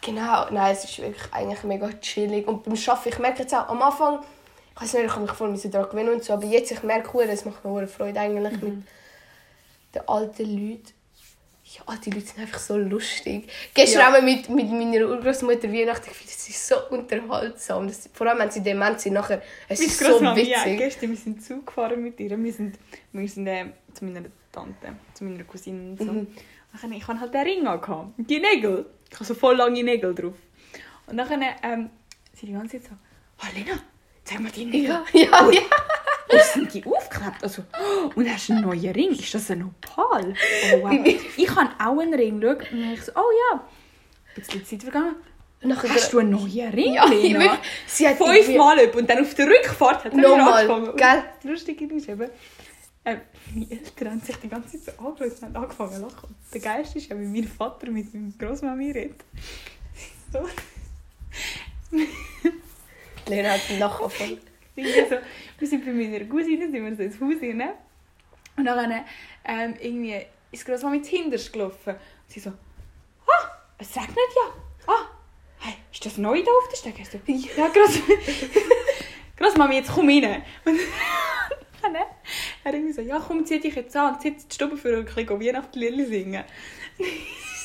Genau, 0.00 0.46
nein, 0.50 0.72
es 0.72 0.84
ist 0.84 0.98
wirklich 0.98 1.32
eigentlich 1.32 1.62
mega 1.64 1.90
chillig. 2.00 2.46
Und 2.46 2.62
beim 2.62 2.74
Arbeiten, 2.74 3.08
ich 3.08 3.18
merke 3.18 3.42
jetzt 3.42 3.54
auch, 3.54 3.68
am 3.68 3.82
Anfang, 3.82 4.20
ich 4.78 4.82
weiß 4.84 4.94
nicht, 4.94 5.06
ich 5.06 5.10
habe 5.10 5.22
mich 5.22 5.32
voll 5.32 5.58
daran 5.70 5.90
gewöhnen 5.90 6.10
und 6.10 6.24
so, 6.24 6.34
aber 6.34 6.46
jetzt, 6.46 6.70
ich 6.70 6.82
merke 6.84 7.20
es 7.24 7.44
macht 7.44 7.64
mir 7.64 7.70
hure 7.70 7.88
Freude 7.88 8.20
eigentlich 8.20 8.62
mit 8.62 8.84
den 9.94 10.08
alten 10.08 10.44
Leuten. 10.44 10.92
Ja, 11.64 11.96
die 11.96 12.10
Leute 12.10 12.26
sind 12.26 12.38
einfach 12.38 12.60
so 12.60 12.78
lustig. 12.78 13.50
Gestern 13.74 14.00
Ja. 14.00 14.06
haben 14.06 14.14
wir 14.14 14.22
mit, 14.22 14.48
mit 14.48 14.70
meiner 14.70 15.06
Urgroßmutter 15.06 15.70
Weihnachten 15.70 16.08
gefühlt, 16.08 16.30
es 16.30 16.48
ist 16.48 16.66
so 16.66 16.76
unterhaltsam. 16.90 17.88
Das, 17.88 18.08
vor 18.12 18.28
allem, 18.28 18.38
wenn 18.38 18.50
sie 18.50 18.62
dement 18.62 19.00
sind, 19.00 19.14
nachher, 19.14 19.42
es 19.68 19.80
ist 19.80 19.98
so 19.98 20.06
Grossmami, 20.06 20.42
ja, 20.42 20.58
witzig. 20.64 20.78
gestern, 20.78 21.10
wir 21.10 21.16
sind 21.16 21.44
Zug 21.44 21.66
gefahren 21.66 22.02
mit 22.02 22.20
ihr. 22.20 22.42
Wir 22.42 22.52
sind, 22.52 22.78
wir 23.12 23.28
sind 23.28 23.48
äh, 23.48 23.66
zu 23.92 24.04
meiner 24.04 24.26
Tante, 24.52 24.94
zu 25.12 25.24
meiner 25.24 25.44
Cousine 25.44 25.90
und 25.90 25.98
so. 25.98 26.04
Mhm. 26.04 26.28
Nachher, 26.72 26.90
ich 26.90 27.06
hatte 27.06 27.20
halt 27.20 27.34
den 27.34 27.42
Ring 27.42 27.66
angehabt. 27.66 28.12
Die 28.16 28.38
Nägel. 28.40 28.86
Ich 29.10 29.14
habe 29.16 29.24
so 29.24 29.34
voll 29.34 29.56
lange 29.56 29.82
Nägel 29.82 30.14
drauf. 30.14 30.34
Und 31.06 31.16
dann 31.18 31.42
ähm, 31.62 31.90
sie 32.32 32.46
die 32.46 32.52
ganze 32.52 32.80
Zeit 32.80 32.90
so, 32.90 32.96
oh 33.42 33.46
Lena, 33.54 33.78
zeig 34.28 34.40
mal 34.40 34.50
die 34.52 34.64
Nägel. 34.66 34.90
Ja, 34.90 35.04
ja, 35.12 35.50
ja. 35.50 35.60
Und 36.30 36.42
sind 36.52 36.74
die 36.74 36.84
aufgeklebt? 36.84 37.42
Also, 37.42 37.62
oh, 37.72 38.10
und 38.14 38.28
hast 38.28 38.48
du 38.48 38.52
einen 38.52 38.62
neuen 38.62 38.92
Ring? 38.92 39.10
Ist 39.12 39.32
das 39.34 39.50
ein 39.50 39.64
Opal? 39.64 40.34
Oh, 40.74 40.82
wow. 40.82 40.92
Ich 41.36 41.50
habe 41.56 41.70
auch 41.78 41.98
einen 42.00 42.14
Ring. 42.14 42.40
Schau. 42.42 42.50
Und 42.50 42.82
dann 42.82 42.92
ich 42.92 43.02
so, 43.02 43.12
oh 43.14 43.30
ja. 43.52 43.60
Ein 43.60 44.42
bisschen 44.42 44.64
Zeit 44.66 44.82
vergangen. 44.82 45.16
Nachher- 45.62 45.88
Hast 45.88 46.12
du 46.12 46.18
einen 46.20 46.30
neuen 46.30 46.68
Ring, 46.72 46.94
Ja, 46.94 47.06
Lena? 47.06 47.58
Sie 47.86 48.06
hat 48.06 48.20
irgendwie- 48.20 48.42
Fünfmal 48.42 48.78
üben. 48.84 48.98
Und 49.00 49.10
dann 49.10 49.20
auf 49.22 49.34
der 49.34 49.46
Rückfahrt 49.48 50.04
hat 50.04 50.12
er 50.12 50.18
Nochmal, 50.18 50.70
angefangen. 50.70 50.96
Gell? 50.96 51.24
Das 51.42 51.44
Lustige 51.50 51.94
ist 51.94 52.08
eben, 52.08 52.30
äh, 53.04 53.16
meine 53.54 53.70
Eltern 53.70 54.10
haben 54.10 54.20
sich 54.20 54.36
die 54.36 54.48
ganze 54.48 54.80
Zeit 54.80 54.94
so 54.96 55.04
angeschaut 55.06 55.32
und 55.32 55.42
haben 55.42 55.56
angefangen 55.56 55.92
zu 55.94 56.00
lachen. 56.02 56.28
Und 56.28 56.36
der 56.54 56.60
Geist 56.60 56.94
ist 56.94 57.08
ja, 57.08 57.18
wie 57.18 57.24
mein 57.26 57.48
Vater 57.48 57.90
mit 57.90 58.12
meiner 58.14 58.32
Großmami 58.38 58.90
redet. 58.92 59.20
So. 60.32 60.46
Lena 63.28 63.50
hat 63.50 63.60
einen 63.68 63.78
Lachen 63.78 64.38
so, 65.08 65.16
wir 65.58 65.66
sind 65.66 65.84
bei 65.84 65.92
meiner 65.92 66.24
Cousine, 66.26 66.70
sind 66.70 66.84
wir 66.84 66.94
so 66.94 67.02
ins 67.02 67.20
Haus 67.20 67.42
rein. 67.42 67.62
Und 68.56 68.64
dann 68.64 69.04
ähm, 69.44 69.74
irgendwie 69.80 70.24
ist 70.52 70.66
Großmami 70.66 71.02
hinterst 71.04 71.52
gelaufen. 71.52 71.94
Und 71.94 71.98
sie 72.28 72.40
so, 72.40 72.50
ah, 72.50 73.50
es 73.78 73.96
regnet 73.96 74.16
ja. 74.16 74.92
Ah, 74.92 75.06
hey, 75.58 75.74
ist 75.92 76.04
das 76.04 76.16
neu 76.16 76.42
da 76.42 76.50
auf 76.50 76.68
der 76.70 76.76
Stege? 76.76 77.04
So, 77.04 77.18
ja, 77.56 77.68
Großmami. 77.68 78.18
Großmami, 79.36 79.74
jetzt 79.76 79.92
komm 79.92 80.08
rein. 80.08 80.42
Und 80.64 80.78
dann 81.82 81.96
hat 81.96 82.06
er 82.64 82.74
irgendwie 82.74 82.92
so, 82.92 83.02
ja 83.02 83.22
komm, 83.24 83.44
zieh 83.44 83.60
dich 83.60 83.74
jetzt 83.74 83.96
an 83.96 84.14
und 84.14 84.22
sitz 84.22 84.42
in 84.42 84.48
die 84.48 84.54
Stube 84.54 84.76
für 84.76 84.98
ein 84.98 85.04
bisschen 85.04 85.28
Weihnachtslieder 85.28 86.06
singen. 86.06 86.44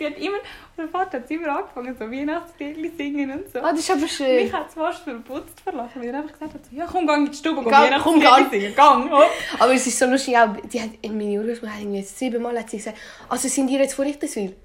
sie 0.00 0.06
hat 0.06 0.18
immer, 0.18 0.38
mein 0.76 0.88
Vater 0.88 1.18
hat 1.18 1.30
immer 1.30 1.56
angefangen, 1.56 1.94
so 1.98 2.10
Weihnachtslieder 2.10 2.90
singen 2.96 3.30
und 3.32 3.52
so. 3.52 3.58
Ah, 3.60 3.70
das 3.70 3.80
ist 3.80 3.90
aber 3.90 4.00
Mich 4.00 4.12
schön. 4.12 4.52
hat 4.52 4.68
es 4.68 4.74
fast 4.74 5.04
verputzt 5.04 5.60
verlassen, 5.60 6.00
weil 6.00 6.08
er 6.08 6.14
einfach 6.20 6.32
gesagt 6.32 6.54
hat, 6.54 6.60
so, 6.64 6.76
ja 6.76 6.86
komm, 6.90 7.06
geh 7.06 7.14
in 7.14 7.26
die 7.30 7.36
Stube, 7.36 7.62
geh 7.62 7.70
Weihnachtslieder 7.70 8.50
singen, 8.50 8.74
gang, 8.74 9.10
hopp. 9.10 9.30
Aber 9.58 9.74
es 9.74 9.86
ist 9.86 9.98
so 9.98 10.06
lustig, 10.06 10.36
auch, 10.36 10.48
die 10.72 10.80
hat, 10.80 10.90
meine 11.02 11.38
Urgroßmutter 11.38 11.74
hat 11.74 11.80
irgendwie 11.82 12.02
siebenmal 12.02 12.58
hat 12.58 12.70
sie 12.70 12.78
gesagt, 12.78 12.98
also 13.28 13.48
sind 13.48 13.70
ihr 13.70 13.80
jetzt 13.80 13.94
von 13.94 14.06
Richterswil? 14.06 14.56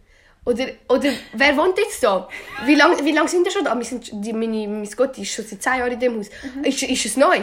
Oder, 0.46 0.68
oder 0.88 1.10
wer 1.34 1.58
wohnt 1.58 1.78
jetzt 1.78 2.04
da? 2.04 2.30
Wie 2.66 2.76
lange 2.76 3.04
wie 3.04 3.12
lang 3.12 3.28
sind 3.28 3.46
ihr 3.48 3.52
schon 3.52 3.66
da? 3.66 3.76
Wir 3.76 3.84
sind, 3.84 4.10
die, 4.14 4.32
meine, 4.32 4.68
meine 4.68 4.88
Gotti 4.88 5.24
ist 5.24 5.34
schon 5.34 5.44
seit 5.44 5.62
zehn 5.64 5.80
Jahren 5.80 5.92
in 5.92 6.00
dem 6.00 6.18
Haus. 6.20 6.30
Ist, 6.62 6.84
ist 6.84 7.06
es 7.06 7.18
neu? 7.18 7.40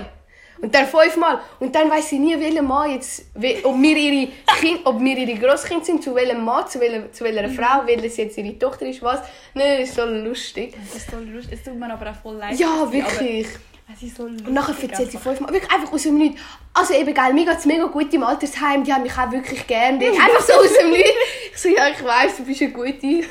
Und 0.62 0.72
dann 0.72 0.86
fünfmal. 0.86 1.40
Und 1.58 1.74
dann 1.74 1.90
weiss 1.90 2.08
sie 2.08 2.20
nie, 2.20 2.38
welcher 2.38 2.62
Mann 2.62 2.92
jetzt, 2.92 3.24
ob 3.64 3.82
wir 3.82 3.96
ihre 3.96 4.30
kind, 4.60 4.80
ob 4.84 5.00
wir 5.00 5.18
ihre 5.18 5.36
Grosskind 5.38 5.84
sind, 5.84 6.04
zu 6.04 6.14
welchem 6.14 6.44
Mann, 6.44 6.68
zu 6.68 6.78
welcher, 6.78 7.10
zu 7.12 7.24
welcher 7.24 7.48
Frau, 7.48 7.84
welches 7.84 8.16
jetzt 8.16 8.38
ihre 8.38 8.56
Tochter 8.56 8.86
ist, 8.86 9.02
was. 9.02 9.20
Nein, 9.54 9.80
das 9.80 9.88
ist 9.88 9.96
so 9.96 10.04
lustig. 10.04 10.74
Das 10.80 11.02
ist 11.02 11.10
so 11.10 11.18
lustig, 11.18 11.58
es 11.58 11.64
tut 11.64 11.74
mir 11.74 11.92
aber 11.92 12.12
auch 12.12 12.14
voll 12.14 12.36
leid. 12.36 12.56
Ja, 12.56 12.90
wirklich. 12.92 13.48
Es 13.92 14.02
ist 14.04 14.16
so 14.16 14.28
lustig. 14.28 14.46
Und 14.46 14.54
nachher 14.54 14.88
erzählt 14.88 15.10
sie 15.10 15.18
fünfmal, 15.18 15.52
wirklich 15.52 15.72
einfach 15.72 15.92
aus 15.92 16.02
dem 16.04 16.16
Nichts. 16.16 16.40
Also 16.72 16.94
eben, 16.94 17.12
geil, 17.12 17.34
mir 17.34 17.44
geht 17.44 17.58
es 17.58 17.66
mega 17.66 17.86
gut 17.86 18.14
im 18.14 18.22
Altersheim, 18.22 18.84
die 18.84 18.92
haben 18.92 19.02
mich 19.02 19.18
auch 19.18 19.32
wirklich 19.32 19.66
gern. 19.66 19.96
Einfach 19.96 20.40
so 20.40 20.52
aus 20.52 20.78
dem 20.78 20.90
Nichts. 20.90 21.10
Ich 21.54 21.60
so, 21.60 21.68
ja, 21.70 21.88
ich 21.88 22.04
weiss, 22.04 22.36
du 22.36 22.44
bist 22.44 22.62
eine 22.62 22.70
gute. 22.70 23.24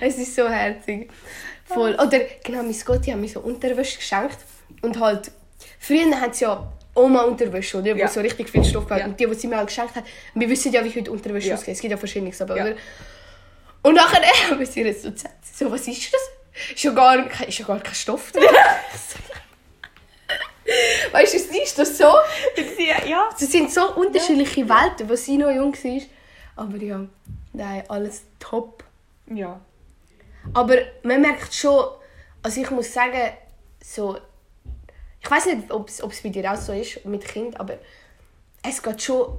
es 0.00 0.16
ist 0.16 0.36
so 0.36 0.48
herzig. 0.48 1.10
Voll. 1.64 1.94
Oder, 1.94 2.20
genau, 2.44 2.62
mein 2.62 2.76
Gott, 2.84 3.04
die 3.04 3.12
haben 3.12 3.20
mir 3.20 3.28
so 3.28 3.40
Unterwäsche 3.40 3.98
geschenkt. 3.98 4.38
Und 4.82 4.98
halt, 5.00 5.32
früher 5.80 6.20
haben 6.20 6.32
sie 6.32 6.44
ja 6.44 6.72
Oma-Unterwäsche, 6.94 7.78
oder? 7.78 7.94
Wo 7.94 7.98
Ja. 7.98 8.06
so 8.08 8.20
richtig 8.20 8.48
viel 8.50 8.62
Stoff 8.64 8.88
hat. 8.90 8.98
Ja. 9.00 9.06
Und 9.06 9.18
die, 9.18 9.26
die 9.26 9.34
sie 9.34 9.48
mir 9.48 9.56
halt 9.56 9.66
geschenkt 9.68 9.96
hat, 9.96 10.04
wir 10.34 10.48
wissen 10.48 10.72
ja, 10.72 10.84
wie 10.84 10.94
heute 10.94 11.10
Unterwäsche 11.10 11.48
Ja. 11.48 11.54
aussieht. 11.56 11.74
Es 11.74 11.80
gibt 11.80 11.90
ja 11.90 11.96
verschiedenes, 11.96 12.40
aber, 12.42 12.54
oder? 12.54 12.74
Und 13.82 13.94
nachher 13.94 14.20
haben 14.50 14.64
sie 14.66 14.82
ihr 14.82 14.94
so 14.94 15.10
gesagt, 15.10 15.34
so, 15.52 15.70
was 15.72 15.88
ist 15.88 16.12
das? 16.14 16.20
Ist 16.74 16.82
ja 16.84 16.90
gar, 16.92 17.16
ist 17.48 17.58
ja 17.58 17.64
gar 17.66 17.80
kein 17.80 17.94
Stoff 17.94 18.30
drin. 18.32 18.44
weißt 21.12 21.34
du, 21.34 21.38
sie 21.38 21.60
ist 21.62 21.78
das 21.78 21.96
so? 21.98 22.12
Ja, 23.08 23.30
Es 23.38 23.50
sind 23.50 23.72
so 23.72 23.94
unterschiedliche 23.94 24.68
Welten, 24.68 25.08
wo 25.08 25.16
sie 25.16 25.36
noch 25.38 25.50
jung 25.50 25.74
war. 25.74 26.00
Aber 26.56 26.76
ja, 26.76 27.00
nein, 27.52 27.82
alles 27.88 28.22
top. 28.38 28.84
ja. 29.32 29.60
Aber 30.54 30.76
man 31.02 31.20
merkt 31.20 31.54
schon, 31.54 31.84
also 32.42 32.60
ich 32.62 32.70
muss 32.70 32.92
sagen, 32.92 33.30
so, 33.82 34.18
ich 35.22 35.30
weiß 35.30 35.46
nicht, 35.46 35.70
ob 35.70 35.88
es 35.88 36.22
bei 36.22 36.28
dir 36.30 36.52
auch 36.52 36.56
so 36.56 36.72
ist 36.72 37.04
mit 37.04 37.24
Kind, 37.24 37.58
aber 37.60 37.74
es 38.62 38.82
geht 38.82 39.02
schon, 39.02 39.38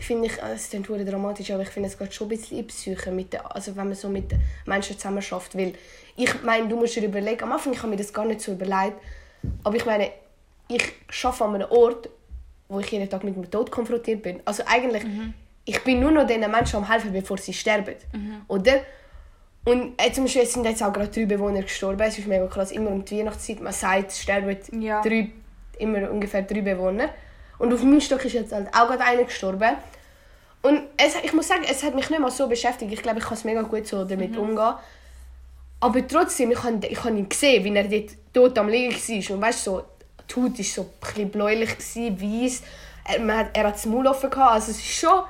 finde 0.00 0.26
ich, 0.26 0.38
es 0.42 0.70
klingt 0.70 0.86
verdammt 0.86 1.12
dramatisch, 1.12 1.50
aber 1.50 1.62
ich 1.62 1.68
finde, 1.68 1.88
es 1.88 1.98
geht 1.98 2.14
schon 2.14 2.26
ein 2.26 2.30
bisschen 2.30 2.58
in 2.58 2.66
Psyche, 2.66 3.10
mit 3.10 3.32
der, 3.32 3.54
also 3.54 3.74
wenn 3.76 3.86
man 3.86 3.94
so 3.94 4.08
mit 4.08 4.30
den 4.30 4.40
Menschen 4.66 4.96
zusammen 4.96 5.22
schafft, 5.22 5.56
weil 5.56 5.74
ich 6.16 6.42
meine, 6.42 6.68
du 6.68 6.76
musst 6.76 6.96
dir 6.96 7.04
überlegen, 7.04 7.42
am 7.42 7.52
Anfang 7.52 7.72
ich 7.72 7.78
habe 7.78 7.88
mir 7.88 7.96
das 7.96 8.12
gar 8.12 8.24
nicht 8.24 8.40
so 8.40 8.52
überlegt, 8.52 8.96
aber 9.64 9.76
ich 9.76 9.86
meine, 9.86 10.10
ich 10.68 10.82
arbeite 11.24 11.44
an 11.44 11.54
einem 11.56 11.70
Ort, 11.70 12.08
wo 12.68 12.78
ich 12.78 12.90
jeden 12.92 13.08
Tag 13.10 13.24
mit 13.24 13.34
dem 13.34 13.50
Tod 13.50 13.70
konfrontiert 13.70 14.22
bin. 14.22 14.40
Also 14.44 14.62
eigentlich, 14.66 15.02
ich 15.64 15.82
bin 15.82 15.98
nur 15.98 16.12
noch 16.12 16.26
diesen 16.26 16.48
Menschen 16.48 16.76
am 16.76 16.88
helfen, 16.88 17.12
bevor 17.12 17.38
sie 17.38 17.52
sterben, 17.52 17.96
oder? 18.46 18.82
Und 19.64 19.92
äh, 19.98 20.10
zum 20.12 20.24
Beispiel 20.24 20.46
sind 20.46 20.64
jetzt 20.64 20.82
auch 20.82 20.92
gerade 20.92 21.08
drei 21.08 21.26
Bewohner 21.26 21.62
gestorben. 21.62 22.00
Es 22.00 22.18
ist 22.18 22.26
mega 22.26 22.46
krass. 22.46 22.72
Immer 22.72 22.90
um 22.90 23.04
die 23.04 23.18
Weihnachtszeit, 23.18 23.60
man 23.60 23.72
sagt, 23.72 24.10
es 24.10 24.22
sterben 24.22 24.56
Ja. 24.80 25.02
drei, 25.02 25.30
immer 25.78 26.10
ungefähr 26.10 26.42
drei 26.42 26.62
Bewohner. 26.62 27.10
Und 27.58 27.72
auf 27.74 27.82
meinem 27.82 28.00
Stock 28.00 28.24
ist 28.24 28.32
jetzt 28.32 28.52
halt 28.52 28.68
auch 28.68 28.88
gerade 28.88 29.04
einer 29.04 29.24
gestorben. 29.24 29.76
Und 30.62 30.82
es, 30.96 31.14
ich 31.22 31.32
muss 31.32 31.48
sagen, 31.48 31.62
es 31.70 31.82
hat 31.82 31.94
mich 31.94 32.08
nicht 32.08 32.20
mal 32.20 32.30
so 32.30 32.48
beschäftigt. 32.48 32.92
Ich 32.92 33.02
glaube, 33.02 33.18
ich 33.18 33.24
kann 33.24 33.34
es 33.34 33.44
mega 33.44 33.62
gut 33.62 33.86
so 33.86 34.04
damit 34.04 34.36
umgehen. 34.36 34.74
Aber 35.80 36.06
trotzdem, 36.08 36.50
ich 36.50 36.62
habe 36.62 36.86
ich 36.86 37.02
hab 37.02 37.10
ihn 37.10 37.28
gesehen, 37.28 37.64
wie 37.64 37.74
er 37.74 37.84
dort 37.84 38.10
tot 38.32 38.58
am 38.58 38.68
Liegen 38.68 38.94
war. 38.94 39.34
Und 39.36 39.42
weißt 39.42 39.66
du, 39.66 39.70
so, 39.70 39.82
die 40.28 40.34
Haut 40.40 40.58
war 40.58 40.64
so 40.64 40.82
ein 40.82 40.88
bisschen 41.00 41.30
bläulich, 41.30 41.70
weiß. 41.78 42.62
Er, 43.04 43.20
man 43.20 43.36
hat, 43.38 43.56
er 43.56 43.64
hat 43.66 43.74
das 43.74 43.86
Maul 43.86 44.06
offen 44.06 44.30
gehabt. 44.30 44.52
Also 44.52 44.70
es 44.72 44.78
ist 44.78 44.86
schon, 44.92 45.22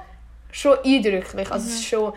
schon 0.51 0.79
eindrücklich. 0.85 1.51
Also 1.51 1.69
es 1.69 1.75
ist 1.75 1.85
schon, 1.87 2.13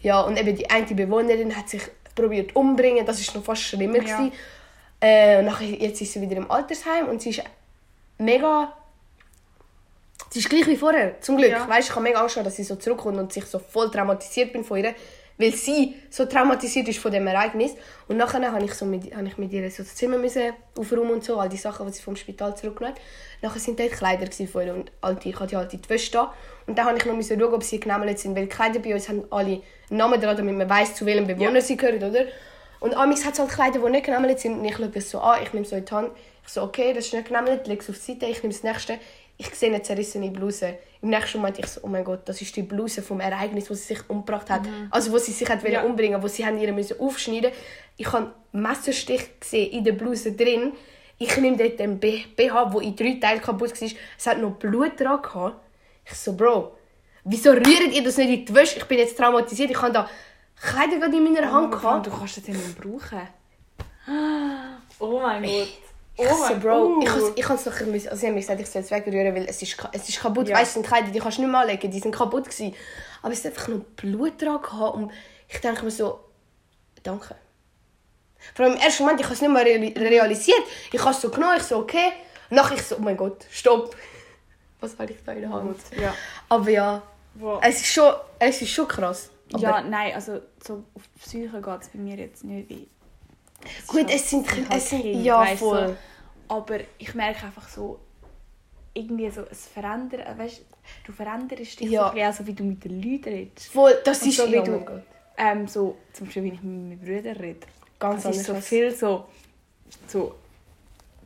ja, 0.00 0.20
und 0.20 0.38
eben 0.38 0.54
die 0.54 0.70
eine 0.70 0.86
Bewohnerin 0.86 1.56
hat 1.56 1.68
sich 1.68 1.82
probiert 2.14 2.54
umzubringen. 2.54 3.04
Das 3.06 3.26
war 3.26 3.36
noch 3.36 3.44
fast 3.44 3.62
schlimmer. 3.62 3.96
Ja. 3.96 4.02
gewesen. 4.02 4.32
Äh, 5.00 5.42
nachher, 5.42 5.68
jetzt 5.68 6.00
ist 6.00 6.12
sie 6.12 6.20
wieder 6.20 6.36
im 6.36 6.50
Altersheim 6.50 7.08
und 7.08 7.22
sie 7.22 7.30
ist 7.30 7.42
mega... 8.18 8.72
Sie 10.30 10.40
ist 10.40 10.50
gleich 10.50 10.66
wie 10.66 10.76
vorher, 10.76 11.20
zum 11.20 11.38
Glück. 11.38 11.50
Ja. 11.50 11.68
Weißt, 11.68 11.88
ich 11.88 11.94
habe 11.94 12.02
mega 12.02 12.20
Angst, 12.20 12.36
dass 12.36 12.56
sie 12.56 12.64
so 12.64 12.76
zurückkommt 12.76 13.16
und 13.16 13.32
sich 13.32 13.46
so 13.46 13.58
voll 13.58 13.90
traumatisiert 13.90 14.52
bin 14.52 14.62
von 14.62 14.78
ihr, 14.78 14.94
weil 15.38 15.54
sie 15.54 15.94
so 16.10 16.26
traumatisiert 16.26 16.88
ist 16.88 16.98
von 16.98 17.12
dem 17.12 17.26
Ereignis. 17.26 17.72
Und 18.08 18.16
nachher 18.16 18.52
habe 18.52 18.64
ich, 18.64 18.74
so 18.74 18.84
mit, 18.84 19.14
habe 19.14 19.26
ich 19.26 19.38
mit 19.38 19.52
ihr 19.52 19.70
so 19.70 19.82
das 19.82 19.94
Zimmer 19.94 20.18
müssen 20.18 20.52
aufräumen 20.76 21.12
und 21.12 21.24
so, 21.24 21.38
all 21.38 21.48
die 21.48 21.56
Sachen, 21.56 21.86
die 21.86 21.92
sie 21.92 22.02
vom 22.02 22.16
Spital 22.16 22.56
zurückgenommen 22.56 22.96
hat. 22.96 23.02
Nachher 23.40 23.60
sind 23.60 23.78
dort 23.78 23.92
Kleider 23.92 24.26
von 24.46 24.66
ihr 24.66 24.74
und 24.74 24.92
alte, 25.00 25.28
ich 25.28 25.38
hatte 25.38 25.56
alte 25.56 25.78
die 25.78 25.88
Wäsche 25.88 26.12
da. 26.12 26.34
Und 26.66 26.76
dann 26.76 26.86
habe 26.86 26.98
ich 26.98 27.04
noch 27.04 27.14
müssen 27.14 27.38
schauen, 27.38 27.54
ob 27.54 27.62
sie 27.62 27.80
genämmelt 27.80 28.18
sind, 28.18 28.34
weil 28.36 28.42
die 28.42 28.48
Kleider 28.48 28.80
bei 28.80 28.92
uns 28.94 29.08
haben 29.08 29.24
alle 29.30 29.62
Namen 29.90 30.20
dran, 30.20 30.36
damit 30.36 30.56
man 30.56 30.68
weiß, 30.68 30.96
zu 30.96 31.06
welchem 31.06 31.26
Bewohner 31.26 31.54
Ja. 31.54 31.60
sie 31.60 31.76
gehören, 31.76 32.02
oder? 32.02 32.24
Und 32.80 32.96
amigs 32.96 33.24
hat 33.24 33.34
es 33.34 33.40
halt 33.40 33.50
Kleider, 33.50 33.80
die 33.80 33.90
nicht 33.90 34.06
genämmelt 34.06 34.38
sind. 34.38 34.58
Und 34.58 34.64
ich 34.64 34.76
schaue 34.76 34.88
das 34.88 35.10
so 35.10 35.20
an, 35.20 35.42
ich 35.42 35.52
nehme 35.52 35.66
so 35.66 35.76
in 35.76 35.84
die 35.84 35.92
Hand. 35.92 36.10
Ich 36.46 36.52
so, 36.52 36.62
okay, 36.62 36.92
das 36.92 37.06
ist 37.06 37.14
nicht 37.14 37.28
genämmelt, 37.28 37.66
lege 37.66 37.82
es 37.82 37.90
auf 37.90 37.96
die 37.96 38.12
Seite, 38.12 38.26
ich 38.26 38.42
nehme 38.42 38.54
das 38.54 38.62
nächste. 38.62 38.98
Ich 39.40 39.54
sehe 39.54 39.68
eine 39.70 39.80
zerrissene 39.82 40.30
Bluse. 40.30 40.78
Im 41.00 41.10
nächsten 41.10 41.38
Moment 41.38 41.58
ich 41.60 41.66
so, 41.66 41.80
oh 41.84 41.86
mein 41.86 42.02
Gott, 42.04 42.28
das 42.28 42.42
ist 42.42 42.54
die 42.56 42.62
Bluse 42.62 43.02
vom 43.02 43.20
Ereignis, 43.20 43.70
wo 43.70 43.74
sie 43.74 43.94
sich 43.94 44.00
umgebracht 44.10 44.50
hat. 44.50 44.62
Also 44.90 45.12
wo 45.12 45.18
sie 45.18 45.30
sich 45.32 45.48
hat 45.48 45.62
Mhm. 45.62 45.70
Ja. 45.70 45.82
umbringen, 45.84 46.20
wo 46.22 46.26
sie 46.26 46.44
haben 46.44 46.58
ihre 46.58 46.72
müssen 46.72 46.98
aufschneiden. 47.00 47.52
Ich 47.96 48.10
habe 48.12 48.32
einen 48.52 48.62
Messerstich 48.62 49.38
gesehen 49.38 49.70
in 49.70 49.84
der 49.84 49.92
Bluse 49.92 50.32
drin. 50.32 50.72
Ich 51.18 51.36
nehme 51.36 51.56
dort 51.56 51.78
den 51.78 51.98
BH, 52.00 52.72
wo 52.72 52.80
in 52.80 52.96
drei 52.96 53.18
Teilen 53.20 53.40
kaputt 53.40 53.80
war. 53.80 53.88
Es 54.18 54.26
hat 54.26 54.38
noch 54.38 54.52
Blut 54.56 54.98
dran 54.98 55.22
gehabt. 55.22 55.56
Ich 56.04 56.14
so, 56.14 56.32
Bro, 56.32 56.76
wieso 57.24 57.50
rührt 57.52 57.92
ihr 57.92 58.02
das 58.02 58.16
nicht 58.16 58.30
in 58.30 58.44
die 58.46 58.54
Wäsche? 58.54 58.78
Ich 58.78 58.84
bin 58.86 58.98
jetzt 58.98 59.16
traumatisiert. 59.16 59.70
Ich 59.70 59.80
habe 59.80 59.92
da 59.92 60.08
Kleider 60.60 60.96
gerade 60.98 61.16
in 61.16 61.22
meiner 61.32 61.52
Hand 61.52 61.72
Oh, 61.74 61.76
gehabt. 61.78 62.06
du 62.06 62.10
kannst 62.10 62.38
das 62.38 62.46
ja 62.48 62.54
nicht 62.54 62.76
brauchen. 62.80 63.20
Oh 65.00 65.20
mein 65.20 65.42
Gott. 65.42 65.68
Oh 66.18 66.22
Ich 66.24 66.28
so, 66.30 66.54
Bro, 66.58 66.84
Uh. 66.98 67.02
ich 67.02 67.38
ich 67.44 67.48
es 67.50 67.64
noch 67.66 67.80
ein 67.80 67.92
bisschen, 67.92 68.10
also 68.10 68.20
sie 68.20 68.26
haben 68.26 68.34
mir 68.34 68.40
gesagt, 68.40 68.60
ich 68.60 68.66
soll 68.68 68.82
es 68.82 68.90
wegrühren, 68.90 69.34
weil 69.34 69.46
es 69.46 69.62
ist, 69.62 69.76
es 69.92 70.08
ist 70.08 70.20
kaputt. 70.20 70.48
Ja. 70.48 70.56
Weißt 70.56 70.72
du, 70.76 70.80
sind 70.80 70.86
Kleider, 70.86 71.08
die 71.10 71.18
kannst 71.20 71.38
du 71.38 71.42
nicht 71.42 71.50
mehr 71.50 71.60
anlegen, 71.60 71.90
die 71.90 72.00
sind 72.00 72.14
kaputt 72.14 72.44
gewesen. 72.44 72.74
Aber 73.22 73.32
es 73.32 73.44
hat 73.44 73.52
einfach 73.52 73.68
noch 73.68 73.80
Blut 73.96 74.40
dran 74.42 74.60
gehabt 74.60 74.94
und 74.96 75.12
ich 75.48 75.60
denke 75.60 75.84
mir 75.84 75.90
so, 75.90 76.20
danke. 77.02 77.34
Vor 78.54 78.64
allem 78.64 78.74
im 78.74 78.80
ersten 78.80 79.02
Moment, 79.04 79.20
ich 79.20 79.26
habe 79.26 79.34
es 79.34 79.40
nicht 79.40 79.50
reali- 79.50 79.98
realisiert. 79.98 80.62
Ich 80.92 81.00
habe 81.00 81.10
es 81.10 81.20
so 81.20 81.28
genommen, 81.30 81.54
ich 81.56 81.62
so, 81.64 81.78
okay. 81.78 82.12
Nachher 82.50 82.74
ich 82.76 82.82
so, 82.82 82.96
oh 82.96 83.00
mein 83.00 83.16
Gott, 83.16 83.44
stopp. 83.50 83.94
Was 84.80 84.96
habe 84.98 85.12
ich 85.12 85.18
da 85.24 85.32
in 85.32 85.40
der 85.42 85.50
Hand? 85.50 85.76
Ja. 86.00 86.14
Aber 86.48 86.70
ja, 86.70 87.02
Wow. 87.34 87.60
es 87.62 87.76
ist 87.80 87.86
schon, 87.92 88.12
es 88.38 88.62
ist 88.62 88.70
schon 88.70 88.88
krass. 88.88 89.30
Aber 89.52 89.62
Ja, 89.62 89.80
nein, 89.82 90.14
also 90.14 90.40
so 90.64 90.82
auf 90.94 91.02
die 91.14 91.20
Psyche 91.20 91.60
geht 91.60 91.80
es 91.82 91.88
bei 91.88 91.98
mir 91.98 92.16
jetzt 92.16 92.42
nicht. 92.44 92.68
Wie 92.68 92.88
es 93.64 93.86
Gut, 93.86 94.06
es 94.10 94.30
sind, 94.30 94.50
halt 94.50 94.66
es 94.70 94.90
sind 94.90 95.02
Kind, 95.02 95.24
ja 95.24 95.40
weisst 95.40 95.62
du, 95.62 95.66
voll. 95.68 95.96
aber 96.48 96.78
ich 96.98 97.14
merke 97.14 97.46
einfach 97.46 97.68
so, 97.68 97.98
irgendwie 98.94 99.30
so, 99.30 99.42
es 99.50 99.66
verändert, 99.66 100.26
äh, 100.26 100.38
weißt 100.38 100.62
du, 101.04 101.12
veränderst 101.12 101.80
dich 101.80 101.90
Ja. 101.90 102.12
so 102.14 102.20
also 102.20 102.46
wie 102.46 102.54
du 102.54 102.64
mit 102.64 102.84
den 102.84 103.02
Leuten 103.02 103.28
redest. 103.28 103.68
Voll, 103.68 103.94
das 104.04 104.22
Und 104.22 104.28
ist 104.28 104.36
so 104.36 104.50
wie 104.50 104.58
oh 104.58 104.64
du, 104.64 105.02
ähm, 105.36 105.68
so, 105.68 105.96
zum 106.12 106.26
Beispiel, 106.26 106.42
wenn 106.44 106.54
ich 106.54 106.62
mit 106.62 106.72
meinen 106.90 106.98
Brüdern 106.98 107.36
rede, 107.36 107.66
Ganz 107.98 108.24
es 108.24 108.36
ist 108.38 108.46
so 108.46 108.54
viel 108.54 108.94
so, 108.94 109.26
so 110.06 110.34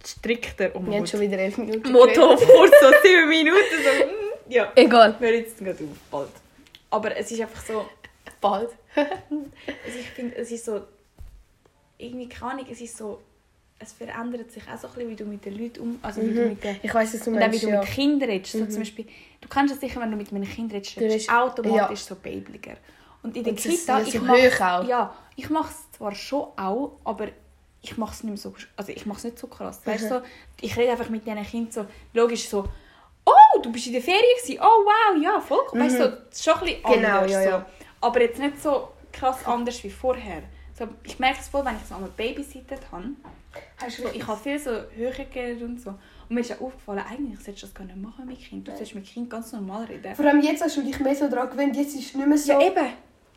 strikter. 0.05 0.71
Oh 0.75 0.81
Wir 0.85 0.99
haben 0.99 1.07
schon 1.07 1.21
wieder 1.21 1.39
elf 1.39 1.57
Minuten 1.59 1.93
Motto 1.93 2.29
Kurs, 2.37 2.71
so 2.81 2.91
sieben 3.03 3.29
Minuten, 3.29 3.77
so, 3.85 4.07
mm, 4.07 4.53
ja. 4.53 4.73
Egal. 4.75 5.17
Wir 5.19 5.37
jetzt 5.37 5.59
gerade 5.59 5.85
auf, 5.85 5.99
bald. 6.11 6.31
Aber 6.91 7.17
es 7.17 7.31
ist 7.31 7.41
einfach 7.41 7.65
so, 7.65 7.87
Bald. 8.41 8.71
ich 8.97 10.11
finde, 10.11 10.37
es 10.37 10.51
ist 10.51 10.65
so, 10.65 10.83
irgendwie 12.03 12.29
keine 12.29 12.63
es 12.71 12.81
ist 12.81 12.97
so, 12.97 13.21
es 13.79 13.93
verändert 13.93 14.51
sich 14.53 14.63
auch 14.73 14.79
so 14.79 14.87
ein 14.89 14.93
bisschen, 14.95 15.11
wie 15.11 15.17
du 15.17 15.25
mit 15.25 15.45
den 15.45 15.59
Leuten 15.59 15.81
um, 15.81 15.99
also 16.03 16.21
wie 16.23 16.33
du 16.35 16.47
mit 16.49 16.63
den, 16.63 16.77
Ich 16.83 16.93
weiß, 16.95 17.15
was 17.15 17.21
du 17.21 17.31
auch 17.31 17.35
wie 17.35 17.39
meinst. 17.39 17.63
du 17.63 17.69
Ja. 17.69 17.81
mit 17.81 17.89
Kindern 17.91 18.31
redest. 18.31 18.53
So 18.53 18.67
zum 18.67 18.79
Beispiel, 18.79 19.07
du 19.41 19.49
kennst 19.49 19.75
das 19.75 19.81
sicher, 19.81 20.01
wenn 20.01 20.11
du 20.11 20.17
mit 20.17 20.31
einem 20.33 20.45
Kind 20.45 20.73
redest, 20.73 20.97
Du 20.97 21.01
redest 21.01 21.29
du 21.29 21.33
redest- 21.33 21.43
automatisch 21.59 22.01
ja. 22.01 22.07
so 22.07 22.15
babliger. 22.17 22.77
Und 23.23 23.37
in 23.37 23.45
der 23.45 23.53
Und 23.53 23.59
es 23.65 23.65
Kita, 23.81 24.01
so 24.01 24.07
ich 24.09 24.21
mache 24.21 24.87
ja, 24.89 25.15
ich 25.37 25.49
mache 25.51 25.71
es 25.73 25.91
zwar 25.97 26.15
schon 26.15 26.47
auch, 26.57 26.93
aber 27.05 27.29
ich 27.81 27.97
mache 27.97 28.13
es 28.15 28.23
nicht 28.25 28.39
so, 28.43 28.55
also 28.77 28.93
ich 28.93 29.07
mache 29.07 29.19
es 29.19 29.25
nicht 29.25 29.39
so 29.39 29.47
krass. 29.49 29.81
Weißt, 29.85 30.05
Mhm. 30.05 30.09
so, 30.09 30.21
ich 30.61 30.77
rede 30.77 30.93
einfach 30.93 31.09
mit 31.09 31.25
diesen 31.27 31.43
Kindern 31.45 31.73
so, 31.73 31.87
logisch 32.15 32.49
so, 32.49 32.65
oh, 33.25 33.61
du 33.63 33.71
bist 33.73 33.87
in 33.89 33.93
der 33.95 34.03
Ferien 34.03 34.23
gewesen, 34.41 34.61
oh 34.61 34.85
wow, 34.85 35.23
ja, 35.23 35.41
voll 35.41 35.59
cool. 35.73 35.81
Weißt 35.81 35.99
du, 35.99 36.05
so, 36.05 36.09
das 36.11 36.39
ist 36.39 36.45
schon 36.45 36.55
ein 36.55 36.61
bisschen 36.61 36.83
Mhm. 36.83 36.93
Genau, 36.95 37.19
anders. 37.19 37.31
ja, 37.33 37.59
so. 37.59 37.65
Aber 38.01 38.21
jetzt 38.21 38.39
nicht 38.39 38.63
so 38.63 38.89
krass 39.13 39.45
anders 39.47 39.83
wie 39.85 39.91
vorher. 39.91 40.43
So, 40.79 40.89
ich 41.05 41.19
merke 41.19 41.39
es 41.41 41.49
voll, 41.49 41.65
wenn 41.65 41.77
ich 41.77 41.83
so 41.87 41.95
einmal 41.95 42.11
babysittet 42.17 42.81
habe. 42.91 43.05
Hast 43.83 43.99
So, 43.99 44.09
ich 44.13 44.27
habe 44.27 44.41
viel 44.41 44.59
so 44.59 44.71
höher 44.95 45.13
geredet 45.13 45.63
und 45.63 45.81
so. 45.81 45.91
Und 45.91 45.99
mir 46.31 46.41
ist 46.41 46.53
auch 46.53 46.63
aufgefallen, 46.63 47.05
eigentlich 47.11 47.39
solltest 47.41 47.63
du 47.63 47.67
das 47.67 47.75
gar 47.75 47.85
nicht 47.85 47.97
machen 47.97 48.27
mit 48.27 48.39
Kind. 48.41 48.67
Du 48.67 48.75
sollst 48.75 48.95
mit 48.95 49.05
Kind 49.05 49.29
ganz 49.29 49.53
normal 49.53 49.85
reden. 49.85 50.15
Vor 50.17 50.25
allem 50.25 50.41
jetzt 50.41 50.63
hast 50.63 50.77
du 50.79 50.83
dich 50.83 50.99
mehr 51.01 51.15
so 51.15 51.29
daran 51.29 51.51
gewöhnt, 51.51 51.77
jetzt 51.77 51.95
ist 51.95 52.07
es 52.07 52.15
nicht 52.15 52.27
mehr 52.27 52.39
so. 52.39 52.53
Ja, 52.53 52.61
eben. 52.61 52.87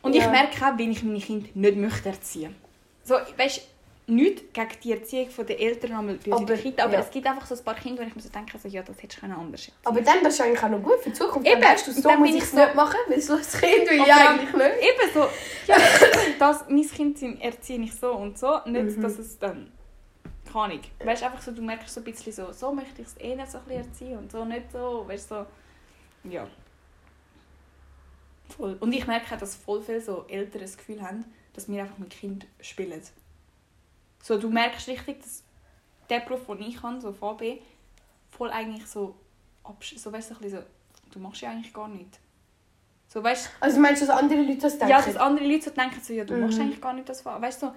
Und 0.02 0.14
Ja. 0.14 0.24
ich 0.24 0.30
merke 0.30 0.64
auch, 0.64 0.78
wenn 0.78 0.90
ich 0.92 1.02
meine 1.02 1.18
Kinder 1.18 1.46
nicht 1.52 1.76
möchte 1.76 2.08
erziehen 2.08 2.54
So, 3.02 3.14
weißt 3.36 3.58
du, 3.58 3.60
nichts 4.08 4.42
gegen 4.52 4.68
die 4.84 4.92
Erziehung 4.92 5.28
der 5.46 5.58
Eltern 5.60 5.92
einmal 5.92 6.18
bei 6.24 6.32
Aber, 6.32 6.54
Kita, 6.56 6.84
aber 6.84 6.92
ja. 6.94 7.00
es 7.00 7.10
gibt 7.10 7.26
einfach 7.26 7.44
so 7.46 7.56
ein 7.56 7.64
paar 7.64 7.74
Kinder, 7.74 8.02
wo 8.02 8.06
ich 8.06 8.14
mir 8.14 8.22
so 8.22 8.28
denke, 8.28 8.56
so, 8.58 8.68
ja, 8.68 8.82
das 8.82 9.02
hättest 9.02 9.20
du 9.22 9.26
anders 9.26 9.60
erziehen 9.60 9.74
Aber 9.84 10.00
dann 10.00 10.22
bist 10.22 10.38
du 10.38 10.44
eigentlich 10.44 10.62
auch 10.62 10.68
noch 10.68 10.82
gut 10.82 11.00
für 11.00 11.10
die 11.10 11.14
Zukunft. 11.16 11.48
Eben. 11.48 11.60
Dann 11.60 11.70
weißt 11.72 11.86
du, 11.88 11.92
so 11.92 12.02
dann 12.02 12.20
muss 12.20 12.30
ich 12.30 12.42
es 12.42 12.50
so- 12.52 12.56
nicht 12.56 12.74
machen, 12.76 12.96
weil 13.08 13.20
so 13.20 13.36
das 13.36 13.52
Kind 13.60 13.90
will 13.90 13.96
ich 14.00 14.12
eigentlich 14.14 14.52
nicht. 14.52 14.76
Eben 14.80 15.12
so, 15.12 15.28
ja, 15.66 15.76
das, 16.38 16.64
mein 16.68 16.88
Kind 16.88 17.42
erziehe 17.42 17.80
ich 17.82 17.94
so 17.94 18.12
und 18.12 18.38
so, 18.38 18.60
nicht, 18.66 18.96
Mhm. 18.96 19.02
dass 19.02 19.18
es 19.18 19.38
dann, 19.40 19.72
keine 20.52 20.64
Ahnung, 20.64 20.80
weißt 21.04 21.22
einfach 21.24 21.42
so, 21.42 21.50
du 21.50 21.62
merkst 21.62 21.92
so 21.92 22.00
ein 22.00 22.04
bisschen 22.04 22.32
so, 22.32 22.52
so 22.52 22.72
möchte 22.72 23.02
ich 23.02 23.08
es 23.08 23.16
eh 23.20 23.34
nicht 23.34 23.50
so 23.50 23.58
ein 23.58 23.64
bisschen 23.64 23.84
erziehen 23.88 24.18
und 24.18 24.30
so 24.30 24.44
nicht 24.44 24.70
so, 24.70 25.04
weißt 25.08 25.28
so, 25.28 25.46
ja. 26.24 26.46
Voll. 28.56 28.76
Und 28.78 28.92
ich 28.92 29.06
merke 29.06 29.34
auch, 29.34 29.38
dass 29.38 29.56
voll 29.56 29.82
viele 29.82 30.00
so 30.00 30.24
Eltern 30.28 30.62
das 30.62 30.76
Gefühl 30.76 31.02
haben, 31.02 31.24
dass 31.54 31.68
wir 31.68 31.82
einfach 31.82 31.98
mit 31.98 32.10
Kind 32.10 32.46
spielen. 32.60 33.02
So, 34.26 34.36
du 34.38 34.48
merkst 34.50 34.88
richtig, 34.88 35.22
dass 35.22 35.44
der 36.10 36.18
Beruf, 36.20 36.46
den 36.48 36.62
ich 36.62 36.82
habe, 36.82 37.00
so 37.00 37.12
VB, 37.12 37.60
voll 38.36 38.50
eigentlich 38.50 38.84
so, 38.86 39.14
so 39.96 40.12
weißt 40.12 40.30
du, 40.30 40.34
ein 40.34 40.40
bisschen 40.40 40.58
so, 40.58 40.64
du 41.12 41.18
machst 41.20 41.42
ja 41.42 41.50
eigentlich 41.50 41.72
gar 41.72 41.86
nicht. 41.86 42.18
So, 43.06 43.22
weißt 43.22 43.50
Also 43.60 43.78
meinst 43.78 44.02
du, 44.02 44.06
dass 44.06 44.16
andere 44.16 44.40
Leute 44.40 44.62
das 44.62 44.72
denken? 44.78 44.88
ja, 44.88 45.00
dass 45.00 45.16
andere 45.16 45.46
Leute 45.46 45.62
so 45.66 45.70
denken, 45.70 46.00
so, 46.02 46.12
ja, 46.12 46.24
du 46.24 46.36
machst 46.38 46.56
Mhm. 46.58 46.64
eigentlich 46.64 46.80
gar 46.80 46.92
nicht 46.92 47.08
das. 47.08 47.24
Weißt 47.24 47.62
du, 47.62 47.66
so, 47.66 47.72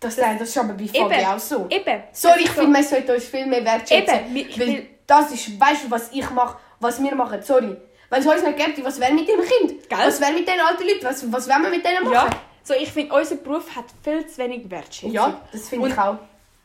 das, 0.00 0.16
das, 0.16 0.38
das 0.40 0.48
ist 0.48 0.58
aber 0.58 0.74
bei 0.74 0.88
Fabi 0.88 1.14
Eben. 1.14 1.26
auch 1.26 1.38
so. 1.38 1.66
eben. 1.70 2.02
Sorry, 2.12 2.40
ich 2.40 2.48
so- 2.48 2.54
finde, 2.54 2.70
man 2.72 2.82
sollte 2.82 3.14
uns 3.14 3.24
viel 3.26 3.46
mehr 3.46 3.64
wertschätzen. 3.64 4.36
Eben, 4.36 4.58
weil 4.60 4.66
will- 4.66 4.86
das 5.06 5.30
ist, 5.32 5.60
weißt 5.60 5.84
du, 5.84 5.90
was 5.92 6.10
ich 6.12 6.28
mache, 6.30 6.58
was 6.80 7.00
wir 7.00 7.14
machen. 7.14 7.40
Sorry. 7.42 7.76
Wenn 8.10 8.20
es 8.20 8.26
uns 8.26 8.42
nicht 8.42 8.56
gäbe, 8.58 8.84
was 8.84 8.98
wäre 8.98 9.12
mit 9.14 9.28
dem 9.28 9.40
Kind? 9.42 9.88
Gell? 9.88 9.98
Was 9.98 10.20
wäre 10.20 10.32
mit 10.32 10.46
den 10.48 10.58
alten 10.60 10.82
Leuten? 10.82 11.04
Was, 11.04 11.30
was 11.32 11.48
wollen 11.48 11.62
wir 11.62 11.70
mit 11.70 11.84
denen 11.84 12.02
machen? 12.04 12.12
Ja, 12.14 12.30
so, 12.68 12.74
ich 12.74 12.90
finde, 12.92 13.14
unser 13.14 13.36
Beruf 13.36 13.74
hat 13.74 13.86
viel 14.04 14.26
zu 14.26 14.38
wenig 14.38 14.70
Wertschätzung. 14.70 15.10
Ja, 15.12 15.40
das 15.52 15.68
finde 15.68 15.88
ich 15.88 15.98
auch. 15.98 16.16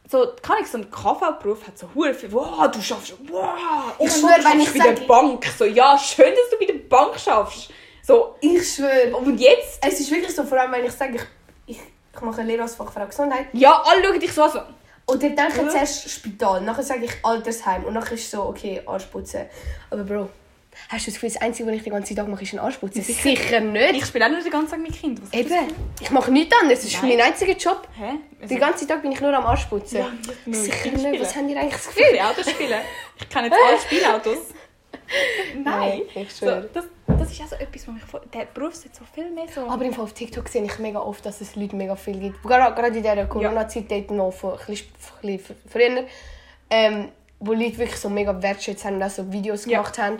So, 0.09 0.27
kann 0.41 0.57
ich 0.61 0.67
so 0.67 0.77
ein 0.77 0.91
KV-Beruf 0.91 1.65
hat 1.65 1.77
so 1.77 1.87
hure 1.95 2.13
viel, 2.13 2.31
wow, 2.31 2.69
du 2.69 2.81
schaffst, 2.81 3.13
wow, 3.31 3.93
Ich 3.99 4.11
schwöre, 4.11 4.43
wenn 4.43 4.59
ich 4.59 4.71
bei 4.73 4.79
der 4.79 4.95
sage- 4.97 5.07
Bank. 5.07 5.45
So, 5.57 5.63
ja, 5.65 5.97
schön, 5.97 6.31
dass 6.31 6.49
du 6.51 6.59
bei 6.59 6.65
der 6.71 6.79
Bank 6.89 7.17
schaffst. 7.19 7.69
So, 8.05 8.35
Ich 8.41 8.73
schwöre. 8.75 9.15
und 9.15 9.39
jetzt? 9.39 9.79
Es 9.81 9.99
ist 10.01 10.11
wirklich 10.11 10.35
so, 10.35 10.43
vor 10.43 10.59
allem 10.59 10.73
wenn 10.73 10.83
ich 10.85 10.91
sage, 10.91 11.15
ich, 11.15 11.77
ich, 11.77 11.81
ich 12.13 12.21
mache 12.21 12.41
eine 12.41 12.49
Lehre 12.49 12.63
als 12.63 12.75
Fachfrau 12.75 13.05
Gesundheit. 13.05 13.47
Ja, 13.53 13.81
alle 13.85 14.03
schauen 14.03 14.19
dich 14.19 14.33
so 14.33 14.43
an, 14.43 14.51
so. 14.51 14.59
Und 15.05 15.23
dann 15.23 15.35
denke 15.35 15.51
ich 15.53 15.57
Ja. 15.63 15.69
zuerst 15.69 16.09
Spital, 16.09 16.61
nachher 16.61 16.83
sage 16.83 17.05
ich 17.05 17.11
Altersheim 17.23 17.85
und 17.85 17.93
nachher 17.93 18.13
ist 18.13 18.29
so, 18.29 18.43
okay, 18.43 18.81
Arschputzen. 18.85 19.45
Aber 19.89 20.03
Bro, 20.03 20.29
hast 20.89 21.05
du 21.07 21.11
das 21.11 21.13
Gefühl, 21.15 21.29
das 21.33 21.41
Einzige, 21.41 21.67
was 21.69 21.75
ich 21.75 21.83
den 21.83 21.93
ganzen 21.93 22.15
Tag 22.15 22.27
mache, 22.27 22.43
ist 22.43 22.53
ein 22.53 22.59
Arschputzen? 22.59 23.01
Sicher. 23.01 23.21
Sicher 23.21 23.59
nicht. 23.59 23.95
Ich 23.95 24.05
spiele 24.05 24.25
auch 24.25 24.29
nur 24.29 24.41
den 24.41 24.51
ganzen 24.51 24.71
Tag 24.71 24.79
mit 24.81 24.93
Kindern. 24.93 25.25
Ist? 25.25 25.33
Eben, 25.33 25.73
ich 26.01 26.09
mache 26.11 26.31
nichts 26.31 26.55
anderes. 26.59 26.81
Das 26.81 26.91
ist 26.93 27.01
Nein. 27.01 27.17
mein 27.17 27.27
einziger 27.27 27.53
Job. 27.53 27.87
Hä? 27.97 28.45
Den 28.47 28.59
ganzen 28.59 28.87
Tag 28.87 29.01
bin 29.01 29.11
ich 29.11 29.21
nur 29.21 29.33
am 29.33 29.45
Arschputzen. 29.45 29.99
Ja, 29.99 30.07
ich 30.45 30.55
Sicher 30.57 30.91
nicht. 30.91 31.21
Was 31.21 31.35
haben 31.35 31.47
die 31.47 31.55
eigentlich 31.55 31.73
das 31.73 31.87
Ich 31.89 31.95
Gefühl? 31.95 32.13
will 32.13 32.19
Autos 32.19 32.49
spielen. 32.49 32.79
Ich 33.19 33.29
kenne 33.29 33.47
jetzt 33.47 33.57
alle 33.67 33.79
Spielautos. 33.79 34.37
Nein. 35.55 35.63
Nein, 35.63 36.01
ich 36.15 36.31
So, 36.33 36.45
schwöre. 36.45 36.69
das, 36.73 36.85
das 37.07 37.31
ist 37.31 37.41
auch 37.41 37.47
so 37.47 37.55
etwas, 37.55 37.87
was 37.87 37.93
mich. 37.93 38.03
Der 38.33 38.45
Beruf 38.45 38.75
sollte 38.75 38.97
so 38.97 39.03
viel 39.13 39.29
mehr 39.31 39.45
so... 39.53 39.61
Aber 39.67 39.83
im 39.85 39.93
Fall 39.93 40.05
auf 40.05 40.13
TikTok 40.13 40.47
sehe 40.47 40.63
ich 40.63 40.79
mega 40.79 40.99
oft, 40.99 41.25
dass 41.25 41.41
es 41.41 41.55
Leute 41.55 41.75
mega 41.75 41.95
viel 41.95 42.19
gibt. 42.19 42.41
Gerade, 42.43 42.73
gerade 42.73 42.97
in 42.97 43.03
dieser 43.03 43.25
Corona-Zeit, 43.25 43.89
dort 43.91 44.11
noch 44.11 44.31
von, 44.31 44.53
ein 44.53 44.65
bisschen, 44.65 44.87
ein 45.21 45.37
bisschen 45.37 45.55
früher, 45.69 46.03
ähm, 46.69 47.09
wo 47.39 47.53
Leute 47.53 47.77
wirklich 47.77 47.99
so 47.99 48.09
mega 48.09 48.41
wertschätzt 48.41 48.85
haben 48.85 48.95
und 48.95 49.03
auch 49.03 49.09
so 49.09 49.31
Videos 49.31 49.65
Ja. 49.65 49.79
gemacht 49.79 49.97
haben. 49.97 50.19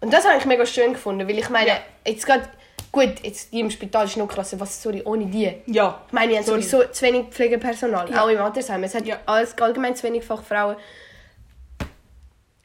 Und 0.00 0.12
das 0.12 0.24
habe 0.26 0.38
ich 0.38 0.44
mega 0.44 0.64
schön 0.66 0.92
gefunden, 0.92 1.26
weil 1.28 1.38
ich 1.38 1.48
meine, 1.50 1.68
Ja. 1.68 1.78
jetzt 2.06 2.26
gerade, 2.26 2.48
Gut, 2.92 3.14
jetzt 3.24 3.52
die 3.52 3.60
im 3.60 3.70
Spital 3.70 4.06
ist 4.06 4.16
noch 4.16 4.26
krasser. 4.28 4.58
Was, 4.58 4.82
sorry, 4.82 5.02
ohne 5.04 5.26
die. 5.26 5.52
Ja. 5.66 6.00
Ich 6.06 6.12
meine, 6.14 6.30
wir 6.30 6.38
haben 6.38 6.46
Sorry. 6.46 6.62
sowieso 6.62 6.90
zu 6.90 7.04
wenig 7.04 7.26
Pflegepersonal, 7.28 8.10
Ja. 8.10 8.24
auch 8.24 8.28
im 8.28 8.38
Altersheim. 8.40 8.82
Es 8.84 8.94
hat 8.94 9.04
Ja. 9.06 9.18
alles 9.26 9.56
allgemein 9.58 9.94
zu 9.94 10.04
wenig 10.04 10.24
Fachfrauen. 10.24 10.76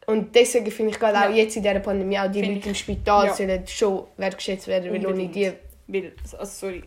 Und 0.06 0.34
deswegen 0.36 0.72
finde 0.72 0.92
ich 0.92 1.00
gerade 1.00 1.18
auch 1.18 1.24
Ja. 1.24 1.44
jetzt 1.44 1.56
in 1.58 1.64
dieser 1.64 1.80
Pandemie 1.80 2.18
auch 2.18 2.28
die 2.32 2.40
Finde 2.40 2.56
Leute 2.56 2.70
im 2.70 2.76
Spital 2.76 3.34
sollen 3.34 3.68
schon 3.68 4.06
wertgeschätzt 4.18 4.68
werden, 4.68 4.92
weil 4.94 5.06
ohne 5.06 5.28
die... 5.28 5.52
Weil, 5.88 6.14
also 6.38 6.46
sorry, 6.68 6.84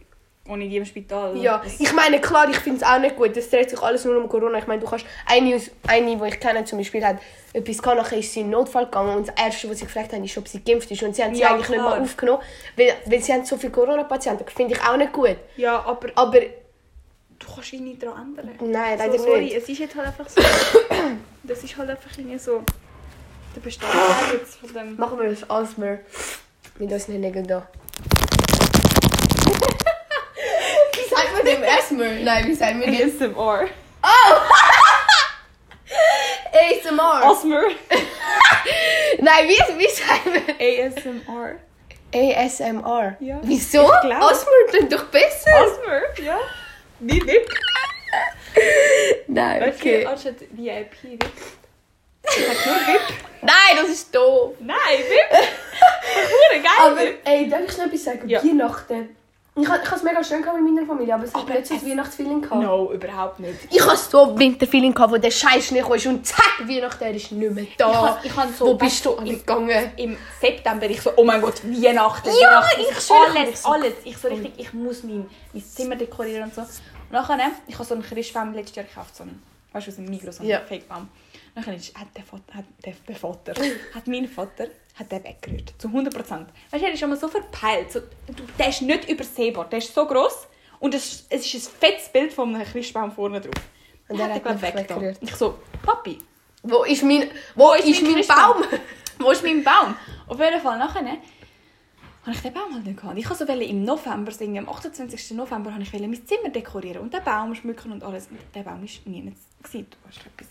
ohne 0.48 0.68
die 0.68 0.76
im 0.76 0.84
Spital. 0.84 1.36
Ja, 1.38 1.58
das- 1.64 1.80
ich 1.80 1.92
meine, 1.94 2.20
klar, 2.20 2.48
ich 2.50 2.56
finde 2.58 2.78
es 2.80 2.86
auch 2.86 2.98
nicht 2.98 3.16
gut. 3.16 3.34
Es 3.36 3.48
dreht 3.48 3.70
sich 3.70 3.80
alles 3.80 4.04
nur 4.04 4.16
um 4.18 4.28
Corona. 4.28 4.58
Ich 4.58 4.66
meine, 4.66 4.80
du 4.82 4.86
kannst... 4.88 5.06
Eine, 5.26 5.58
eine 5.86 6.16
die 6.16 6.28
ich 6.28 6.38
kenne 6.40 6.64
zum 6.66 6.78
Beispiel, 6.78 7.04
hat 7.04 7.16
etwas 7.54 7.78
gehabt, 7.80 7.96
nachher 7.98 8.18
ist 8.18 8.32
sie 8.32 8.40
in 8.40 8.46
den 8.46 8.52
Notfall 8.52 8.84
gegangen 8.84 9.16
und 9.16 9.28
das 9.28 9.34
Erste, 9.42 9.70
was 9.70 9.78
sie 9.78 9.86
gefragt 9.86 10.12
haben, 10.12 10.22
ist, 10.24 10.36
ob 10.36 10.46
sie 10.46 10.60
geimpft 10.62 10.90
ist. 10.90 11.02
Und 11.02 11.16
sie 11.16 11.24
haben 11.24 11.34
sie 11.34 11.40
Ja, 11.40 11.50
eigentlich 11.54 11.70
nicht 11.70 11.78
klar. 11.80 11.96
mal 11.96 12.02
aufgenommen, 12.02 12.42
weil, 12.76 12.92
weil 13.06 13.22
sie 13.22 13.32
haben 13.32 13.44
so 13.44 13.56
viele 13.56 13.72
Corona-Patienten. 13.72 14.44
Das 14.44 14.52
finde 14.54 14.74
ich 14.74 14.80
auch 14.82 14.96
nicht 14.98 15.12
gut. 15.12 15.36
ja, 15.56 15.80
aber 15.84 16.08
Aber 16.14 16.40
du 16.40 17.46
kannst 17.54 17.72
ihn 17.72 17.84
nicht 17.84 18.02
daran 18.02 18.36
ändern. 18.38 18.50
nein, 18.70 18.98
leider 18.98 19.18
so, 19.18 19.24
sorry, 19.24 19.44
nicht. 19.44 19.56
es 19.56 19.68
ist 19.68 19.78
jetzt 19.78 19.94
halt 19.96 20.08
einfach 20.08 20.28
so. 20.28 20.42
das 21.42 21.64
ist 21.64 21.76
halt 21.76 21.88
einfach 21.90 22.10
irgendwie 22.18 22.38
so. 22.38 22.62
Der 23.56 23.60
Bestandteil 23.60 24.34
jetzt 24.40 24.56
von 24.56 24.72
dem. 24.74 24.96
Machen 24.96 25.18
wir 25.20 25.30
das 25.30 25.48
Asthma 25.48 25.98
mit 26.78 26.92
unseren 26.92 27.20
Nägeln 27.20 27.46
da. 27.46 27.66
Asthma? 31.78 32.04
Nein, 32.22 32.48
wie 32.48 32.54
sagen 32.54 32.80
wir 32.80 32.86
dem? 32.86 33.08
ASMR. 33.08 33.68
ASMR. 36.52 37.30
Asthma. 37.30 37.60
Nein, 39.18 39.48
wie, 39.48 39.78
wie 39.78 39.88
sagen 39.88 40.32
wir? 40.34 40.86
ASMR. 40.86 41.56
ASMR. 42.14 43.16
Ja. 43.20 43.40
Wieso? 43.42 43.90
Asthma 43.92 44.52
klingt 44.68 44.92
doch 44.92 45.04
besser. 45.04 45.50
Asthma, 45.56 46.24
ja. 46.24 46.38
Wie 47.00 47.20
VIP. 47.26 47.50
Nein, 49.26 49.74
okay. 49.74 50.06
anstatt 50.06 50.40
VIP, 50.52 50.92
VIP. 51.02 51.24
Ich 52.26 52.48
hab 52.48 52.66
nur 52.66 52.76
VIP. 52.86 53.14
Nein, 53.42 53.76
das 53.76 53.88
ist 53.88 54.14
doof. 54.14 54.54
Nein, 54.60 54.76
VIP. 54.98 55.48
Hure 56.14 56.62
geil. 56.62 56.70
Aber, 56.80 57.00
ey, 57.24 57.48
darf 57.48 57.62
ich 57.68 57.76
noch 57.76 57.86
etwas 57.86 58.04
sagen? 58.04 58.28
Ja. 58.28 58.42
Weihnachten. 58.42 59.16
Ich 59.56 59.68
habe 59.68 59.80
es 59.94 60.02
mega 60.02 60.24
schön 60.24 60.42
gehabt 60.42 60.60
mit 60.60 60.74
meiner 60.74 60.84
Familie, 60.86 61.14
aber 61.14 61.24
es 61.24 61.32
hat 61.34 61.48
nicht 61.48 61.66
so 61.66 61.74
ein 61.74 61.86
Weihnachtsfeeling 61.88 62.42
gehabt. 62.42 62.60
No, 62.60 62.90
überhaupt 62.92 63.38
nicht. 63.38 63.54
Ich 63.70 63.80
hatte 63.86 63.96
so 63.96 64.36
Winterfeeling, 64.36 64.92
gehabt, 64.92 65.12
wo 65.12 65.16
der 65.16 65.30
Scheiß 65.30 65.66
Schnee 65.68 65.80
kam 65.80 65.92
und 65.92 66.26
zack, 66.26 66.58
Weihnachten 66.66 67.04
ist 67.14 67.30
nicht 67.30 67.54
mehr 67.54 67.66
da. 67.78 68.18
Ich 68.24 68.32
hab- 68.34 68.48
ich 68.50 68.56
so- 68.58 68.66
Wo 68.66 68.74
bist 68.74 69.04
du 69.06 69.14
gegangen? 69.16 69.92
Im 69.96 70.16
September 70.40 70.86
ich 70.90 71.00
so, 71.00 71.12
oh 71.14 71.22
mein 71.22 71.40
Gott, 71.40 71.62
Weihnachten, 71.62 72.30
Ja, 72.40 72.48
Weihnachten. 72.50 72.80
ich 72.80 72.88
ich 72.88 72.94
mich 72.94 73.10
alles, 73.46 73.62
so 73.62 73.68
alles. 73.68 73.92
Ich 74.02 74.18
so 74.18 74.26
richtig, 74.28 74.52
ich 74.56 74.72
muss 74.72 75.04
mein, 75.04 75.26
mein 75.52 75.64
Zimmer 75.64 75.94
dekorieren 75.94 76.44
und 76.44 76.54
so. 76.54 76.62
Und 76.62 76.68
nachher, 77.12 77.36
ne, 77.36 77.52
ich 77.68 77.74
habe 77.76 77.84
so 77.84 77.94
einen 77.94 78.02
Christbaum 78.02 78.54
letztes 78.54 78.74
Jahr 78.74 78.86
gekauft, 78.86 79.14
so 79.14 79.22
einen, 79.22 79.40
weißt 79.72 79.86
du, 79.86 79.90
aus 79.92 79.96
dem 79.96 80.06
Migros, 80.06 80.36
so 80.36 80.42
einen 80.42 80.50
Ja. 80.50 80.60
Fake-Baum. 80.66 81.08
Nachher 81.54 81.76
ist, 81.76 81.94
hat 81.96 82.08
der 82.16 82.24
Vater, 82.24 82.54
hat 82.54 82.64
der, 82.84 82.94
der 83.06 83.14
Vater, 83.16 83.52
hat 83.94 84.06
mein 84.08 84.26
Vater, 84.26 84.66
hat 84.94 85.10
den 85.10 85.24
weggerührt. 85.24 85.74
Zu 85.78 85.88
100 85.88 86.14
Prozent. 86.14 86.48
Weißt 86.70 86.82
du, 86.82 86.86
er 86.86 86.92
ist 86.92 87.00
schon 87.00 87.10
mal 87.10 87.18
so 87.18 87.28
verpeilt. 87.28 87.90
So, 87.92 88.00
der 88.58 88.68
ist 88.68 88.82
nicht 88.82 89.08
übersehbar. 89.08 89.64
Der 89.68 89.78
ist 89.78 89.92
so 89.94 90.06
gross 90.06 90.46
und 90.80 90.94
es, 90.94 91.26
es 91.30 91.52
ist 91.54 91.68
ein 91.68 91.72
fettes 91.80 92.08
Bild 92.10 92.32
von 92.32 92.54
einem 92.54 92.64
Christbaum 92.64 93.10
vorne 93.12 93.40
drauf. 93.40 93.52
Und 94.08 94.14
Und 94.14 94.20
er 94.20 94.28
er 94.28 94.34
hat 94.34 94.44
hat 94.44 94.62
weggetan. 94.62 94.82
weggerührt. 95.00 95.18
Ich 95.20 95.34
so, 95.34 95.58
Papi, 95.82 96.18
Wo 96.62 96.84
ist 96.84 97.02
mein, 97.02 97.28
wo 97.54 97.72
ist 97.72 97.86
ist 97.88 98.02
mein 98.02 98.12
mein? 98.12 98.26
Baum? 98.26 98.64
Wo 99.18 99.30
ist 99.30 99.42
mein 99.44 99.62
Baum? 99.62 99.94
Auf 100.26 100.38
jeden 100.40 100.60
Fall 100.60 100.76
nachher 100.78 101.02
ne, 101.02 101.18
habe 102.22 102.32
ich 102.34 102.42
den 102.42 102.52
Baum 102.52 102.74
halt 102.74 102.84
nicht 102.84 103.00
gehabt. 103.00 103.16
Ich 103.18 103.28
wollte 103.30 103.46
so 103.46 103.52
im 103.52 103.84
November 103.84 104.32
singen, 104.32 104.66
am 104.66 104.74
28. 104.74 105.32
November 105.32 105.70
wollte 105.72 105.82
ich 105.84 105.92
mein 106.00 106.26
Zimmer 106.26 106.48
dekorieren 106.48 107.02
und 107.02 107.14
den 107.14 107.22
Baum 107.22 107.54
schmücken 107.54 107.92
und 107.92 108.02
alles. 108.02 108.26
Und 108.28 108.38
der 108.54 108.62
Baum 108.62 108.80
war 108.80 108.88
nie 109.04 109.32
Du 109.72 109.96
hast 110.08 110.18
etwas. 110.26 110.48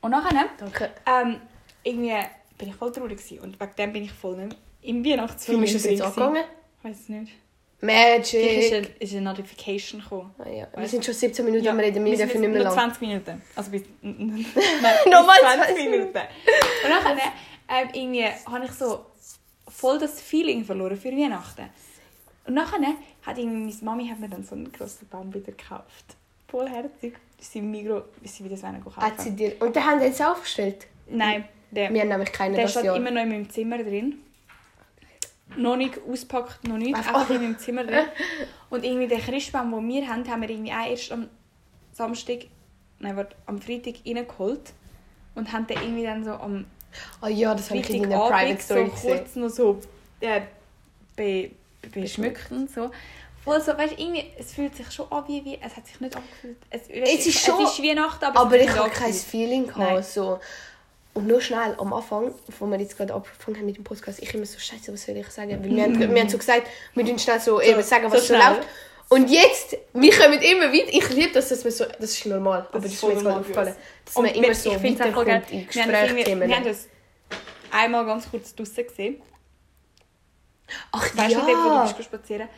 Und 0.00 0.10
nachher 0.10 0.34
ne, 0.34 0.48
Danke. 0.58 0.90
ähm, 1.06 1.40
irgendwie 1.82 2.14
bin 2.58 2.68
ich 2.68 2.74
voll 2.74 2.92
traurig 2.92 3.18
gewesen. 3.18 3.40
und 3.40 3.60
wegen 3.60 3.72
dem 3.76 3.92
bin 3.92 4.04
ich 4.04 4.12
voll 4.12 4.36
nicht 4.36 4.56
im 4.82 5.04
Weihnachtsfilm 5.04 5.62
ist 5.62 5.74
das 5.74 5.84
jetzt 5.84 6.02
angegangen? 6.02 6.44
Ich 6.78 6.84
weiß 6.90 7.00
es 7.00 7.08
nicht. 7.08 7.32
Magic. 7.80 8.26
Vielleicht 8.26 8.58
ist 8.58 8.72
eine, 8.72 8.86
ist 8.98 9.12
eine 9.12 9.20
Notification 9.22 10.00
gekommen. 10.00 10.34
Ah, 10.38 10.48
ja. 10.48 10.66
Wir 10.76 10.88
sind 10.88 11.04
schon 11.04 11.14
17 11.14 11.44
Minuten, 11.44 11.64
ja, 11.64 11.76
wir 11.76 11.84
reden 11.84 12.04
wir 12.04 12.16
sind 12.16 12.26
dürfen 12.26 12.40
nicht 12.40 12.52
mehr 12.52 12.64
lang. 12.64 12.72
20 12.72 13.00
Minuten. 13.00 13.42
Also 13.54 13.70
bis... 13.70 13.82
Nein, 14.02 14.44
Nochmal 15.06 15.36
bis 15.40 15.52
20 15.52 15.66
20 15.66 15.90
Minuten. 15.90 16.18
Und 16.18 16.90
dann 16.90 17.18
ähm, 17.68 17.88
irgendwie 17.92 18.24
habe 18.24 18.64
ich 18.64 18.72
so 18.72 19.06
voll 19.68 19.98
das 19.98 20.20
Feeling 20.20 20.64
verloren 20.64 20.96
für 20.96 21.12
Weihnachten. 21.12 21.68
Und 22.46 22.54
nachher 22.54 22.80
hat 23.22 23.38
irgendwie 23.38 23.58
meine 23.58 23.74
Mami 23.82 24.08
hat 24.08 24.18
mir 24.18 24.28
dann 24.28 24.42
so 24.42 24.56
einen 24.56 24.72
grossen 24.72 25.06
Baum 25.08 25.32
wieder 25.32 25.52
gekauft. 25.52 26.16
Vollherzig. 26.48 27.14
Sie 27.38 27.60
im 27.60 27.70
Migros, 27.70 28.04
ist 28.22 28.36
sie 28.36 28.44
wieder 28.44 28.56
das 28.56 28.64
Weihnachten 28.64 28.84
gekauft. 28.84 29.06
Hat 29.06 29.20
sie 29.20 29.36
dir... 29.36 29.54
Und 29.60 29.76
den 29.76 29.84
haben 29.84 30.00
sie 30.00 30.06
jetzt 30.06 30.22
aufgestellt? 30.22 30.86
Nein, 31.06 31.44
der, 31.70 31.92
Wir 31.92 32.00
haben 32.00 32.08
nämlich 32.08 32.32
keinen 32.32 32.54
der 32.54 32.62
das 32.64 32.72
steht 32.72 32.84
Jahr. 32.84 32.96
immer 32.96 33.10
noch 33.10 33.22
in 33.22 33.28
meinem 33.28 33.50
Zimmer 33.50 33.78
drin. 33.78 34.18
Noch 35.56 35.76
nicht 35.76 35.94
auspackt, 36.08 36.66
noch 36.68 36.76
nicht. 36.76 36.94
Einfach- 36.94 37.14
Einfach 37.14 37.34
in 37.34 37.42
meinem 37.42 37.58
Zimmer 37.58 37.84
drin. 37.84 38.04
Und 38.70 38.84
irgendwie 38.84 39.08
den 39.08 39.20
Christbaum, 39.20 39.70
den 39.72 39.88
wir 39.88 40.06
haben, 40.08 40.28
haben 40.30 40.42
wir 40.42 40.50
irgendwie 40.50 40.72
auch 40.72 40.86
erst 40.90 41.10
am 41.10 41.28
Samstag, 41.92 42.46
nein, 42.98 43.16
warte, 43.16 43.34
am 43.46 43.60
Freitag 43.60 43.94
reingeholt. 44.06 44.72
Und 45.34 45.52
haben 45.52 45.66
den 45.66 45.78
irgendwie 45.78 46.02
dann 46.04 46.24
so 46.24 46.32
am 46.32 46.66
Oh 47.22 47.26
ja, 47.28 47.54
das 47.54 47.70
habe 47.70 47.80
ich 47.80 47.90
in 47.90 48.06
einer 48.06 48.28
Private 48.28 48.60
Story 48.60 48.86
so 48.86 48.90
gesehen. 48.92 49.16
kurz 49.18 49.36
noch 49.36 49.48
so 49.50 49.80
äh, 50.20 50.40
be, 51.16 51.50
be, 51.82 51.88
beschmückt 52.00 52.50
und 52.50 52.70
so. 52.70 52.90
Voll 53.44 53.60
so, 53.60 53.76
weißt, 53.78 53.94
irgendwie, 53.98 54.24
es 54.38 54.52
fühlt 54.52 54.74
sich 54.74 54.90
schon 54.90 55.10
an 55.12 55.24
wie, 55.28 55.44
wie 55.44 55.58
es 55.62 55.76
hat 55.76 55.86
sich 55.86 56.00
nicht 56.00 56.16
angefühlt. 56.16 56.56
Es, 56.70 56.88
Es 56.88 57.26
ist 57.26 57.44
schon- 57.44 57.62
es 57.64 57.72
ist 57.72 57.82
Weihnachten, 57.82 58.24
aber, 58.24 58.40
Aber 58.40 58.58
ich 58.60 58.68
habe 58.76 58.90
kein 58.90 59.12
Feeling 59.12 59.66
gehabt. 59.66 60.04
So. 60.04 60.40
Und 61.14 61.26
nur 61.26 61.40
schnell 61.40 61.74
am 61.78 61.92
Anfang, 61.92 62.32
wo 62.58 62.66
wir 62.66 62.78
jetzt 62.78 62.96
gerade 62.96 63.12
angefangen 63.14 63.56
haben 63.56 63.66
mit 63.66 63.76
dem 63.76 63.84
Podcast, 63.84 64.22
ich 64.22 64.32
immer 64.34 64.46
so, 64.46 64.58
Scheiße, 64.58 64.92
was 64.92 65.04
soll 65.04 65.16
ich 65.16 65.26
sagen? 65.28 65.50
Weil 65.64 65.70
wir, 65.70 65.82
haben, 65.82 65.98
wir 65.98 66.20
haben 66.20 66.28
so 66.28 66.38
gesagt, 66.38 66.68
wir 66.94 67.02
müssen 67.02 67.18
schnell 67.18 67.40
so, 67.40 67.60
eben 67.60 67.82
sagen, 67.82 68.10
was 68.12 68.28
so 68.28 68.34
so, 68.34 68.40
läuft. 68.40 68.68
Und 69.08 69.30
jetzt, 69.30 69.76
wir 69.94 70.12
kommen 70.16 70.40
immer 70.40 70.72
weiter. 70.72 70.90
Ich 70.90 71.08
liebe 71.10 71.32
das, 71.32 71.48
dass 71.48 71.64
wir 71.64 71.72
so, 71.72 71.84
das 71.86 72.12
ist 72.12 72.26
normal, 72.26 72.68
aber 72.70 72.80
das 72.82 72.92
ist 72.92 73.02
mir 73.02 73.12
jetzt 73.12 73.22
gerade 73.22 73.40
aufgefallen, 73.40 73.74
dass 74.04 74.14
man 74.14 74.26
immer 74.26 74.54
so 74.54 74.70
weiterkommt 74.70 75.50
in 75.50 75.66
Wir 75.72 75.82
haben 75.82 75.92
das 75.92 76.02
irgendwie- 76.02 76.22
Gesprächsthemen. 76.24 76.48
Wir 76.48 76.56
haben 76.56 76.64
das 76.66 76.88
einmal 77.70 78.04
ganz 78.06 78.30
kurz 78.30 78.54
draussen 78.54 78.86
gesehen. 78.86 79.22
Ach 80.92 81.16
Weißt 81.16 81.34
du, 81.34 81.38
dort, 81.38 81.48
wo 81.48 81.52
du 81.52 81.74
ja! 81.74 81.92
bist 81.92 82.04
spazieren 82.04 82.48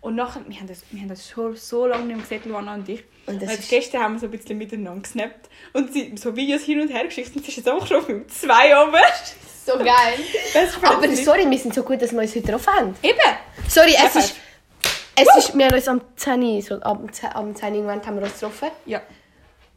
Und 0.00 0.14
nachher, 0.16 0.40
wir 0.48 0.56
haben 0.58 0.66
das, 0.66 0.82
wir 0.90 1.00
haben 1.02 1.08
das 1.10 1.28
schon 1.28 1.54
so 1.56 1.86
lange 1.86 2.04
nicht 2.04 2.16
mehr 2.16 2.38
gesehen, 2.38 2.50
Luana 2.50 2.74
und 2.74 2.88
ich. 2.88 3.04
Und 3.26 3.34
Und 3.34 3.42
das 3.42 3.58
ist- 3.58 3.68
gestern 3.68 4.02
haben 4.02 4.14
wir 4.14 4.20
so 4.20 4.26
ein 4.26 4.30
bisschen 4.32 4.56
miteinander 4.56 5.02
gesnappt 5.02 5.48
und 5.74 5.92
sie, 5.92 6.14
so 6.16 6.34
Videos 6.34 6.62
hin 6.62 6.80
und 6.80 6.88
her 6.88 7.04
geschickt 7.04 7.36
und 7.36 7.42
sie 7.44 7.50
ist 7.50 7.56
jetzt 7.58 7.68
auch 7.68 7.86
schon 7.86 7.98
auf 7.98 8.06
dem 8.06 8.28
2 8.28 8.82
oben. 8.82 8.94
So 9.66 9.76
geil. 9.76 10.14
Aber 10.82 11.14
sorry, 11.14 11.48
wir 11.48 11.58
sind 11.58 11.74
so 11.74 11.82
gut, 11.82 12.00
dass 12.00 12.12
wir 12.12 12.20
uns 12.20 12.34
heute 12.34 12.50
drauf 12.50 12.66
haben. 12.66 12.94
Eben! 13.02 13.18
Sorry, 13.68 13.94
es 14.04 14.16
ist... 14.16 14.36
Es 15.14 15.36
ist, 15.36 15.56
wir 15.56 15.66
haben 15.66 15.74
uns 15.74 15.86
am 15.86 16.00
10 16.16 16.42
Uhr, 16.42 16.62
so 16.62 16.80
am 16.80 17.12
10 17.12 17.28
am 17.34 17.54
10 17.54 17.68
Uhr 17.68 17.74
irgendwann 17.76 18.04
haben 18.06 18.16
wir 18.16 18.22
uns 18.24 18.32
getroffen. 18.32 18.68
Ja. 18.86 19.02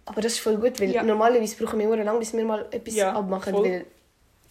Aber 0.05 0.21
das 0.21 0.33
ist 0.33 0.39
voll 0.39 0.55
gut, 0.55 0.79
weil 0.79 0.89
Ja. 0.91 1.03
normalerweise 1.03 1.57
brauchen 1.57 1.77
wir 1.79 1.85
immer 1.85 1.97
lang, 2.01 2.17
bis 2.17 2.33
wir 2.33 2.45
mal 2.45 2.65
etwas 2.71 2.95
Ja, 2.95 3.11
abmachen, 3.11 3.53
voll. 3.53 3.63
weil 3.65 3.85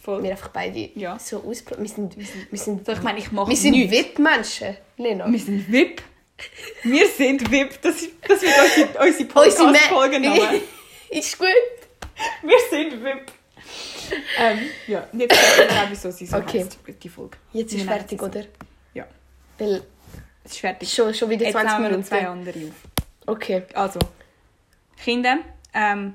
Voll. 0.03 0.23
wir 0.23 0.31
einfach 0.33 0.49
beide 0.49 0.91
Ja. 0.95 1.19
so 1.19 1.43
auspro... 1.45 1.77
Wir 1.79 1.89
sind, 1.89 2.17
wir 2.19 2.27
sind, 2.27 2.51
wir 2.51 2.59
sind, 2.59 2.85
So, 2.87 2.93
ich 2.93 3.03
meine, 3.03 3.19
ich 3.21 3.31
mache 3.33 3.49
wir 3.51 3.57
sind. 3.57 3.75
VIP-Menschen, 3.75 4.77
Lena. 4.97 5.31
Wir 5.31 5.39
sind 5.39 5.71
VIP. 5.71 6.03
Wir 6.83 7.07
sind 7.09 7.51
VIP. 7.51 7.81
Das, 7.83 7.97
das 8.27 8.43
wird 8.43 8.53
unsere, 8.65 8.89
unsere 8.89 9.07
Unsere 9.07 9.25
Podcast-Folgename. 9.29 10.61
ist 11.11 11.39
gut. 11.39 11.47
Wir 12.43 12.59
sind 12.71 13.03
VIP. 13.05 13.33
ähm, 14.39 14.59
ja, 14.89 15.07
jetzt 15.13 15.35
sagen 15.35 15.69
wir, 15.71 15.87
wieso 15.91 16.11
sie 16.11 16.27
so 16.27 16.37
Okay. 16.39 16.65
heisst, 16.65 16.79
die 17.03 17.09
Folge. 17.09 17.39
Jetzt 17.53 17.73
ist 17.73 17.79
Wir 17.79 17.87
fertig, 17.87 18.19
so. 18.21 18.27
oder? 18.27 18.45
Ja, 18.95 19.07
Weil 19.59 19.83
es 20.45 20.53
ist 20.53 20.59
fertig. 20.61 20.93
schon, 20.93 21.15
schon 21.15 21.31
wieder 21.31 21.45
Jetzt 21.45 21.53
20 21.53 21.71
nehmen 21.79 21.83
wir 21.85 21.89
noch 21.91 21.97
Minuten. 21.97 22.09
zwei 22.09 22.27
andere 22.29 22.59
auf. 22.69 22.75
Okay. 23.27 23.63
Also, 23.75 24.01
Kinder, 25.03 25.39
ähm, 25.73 26.15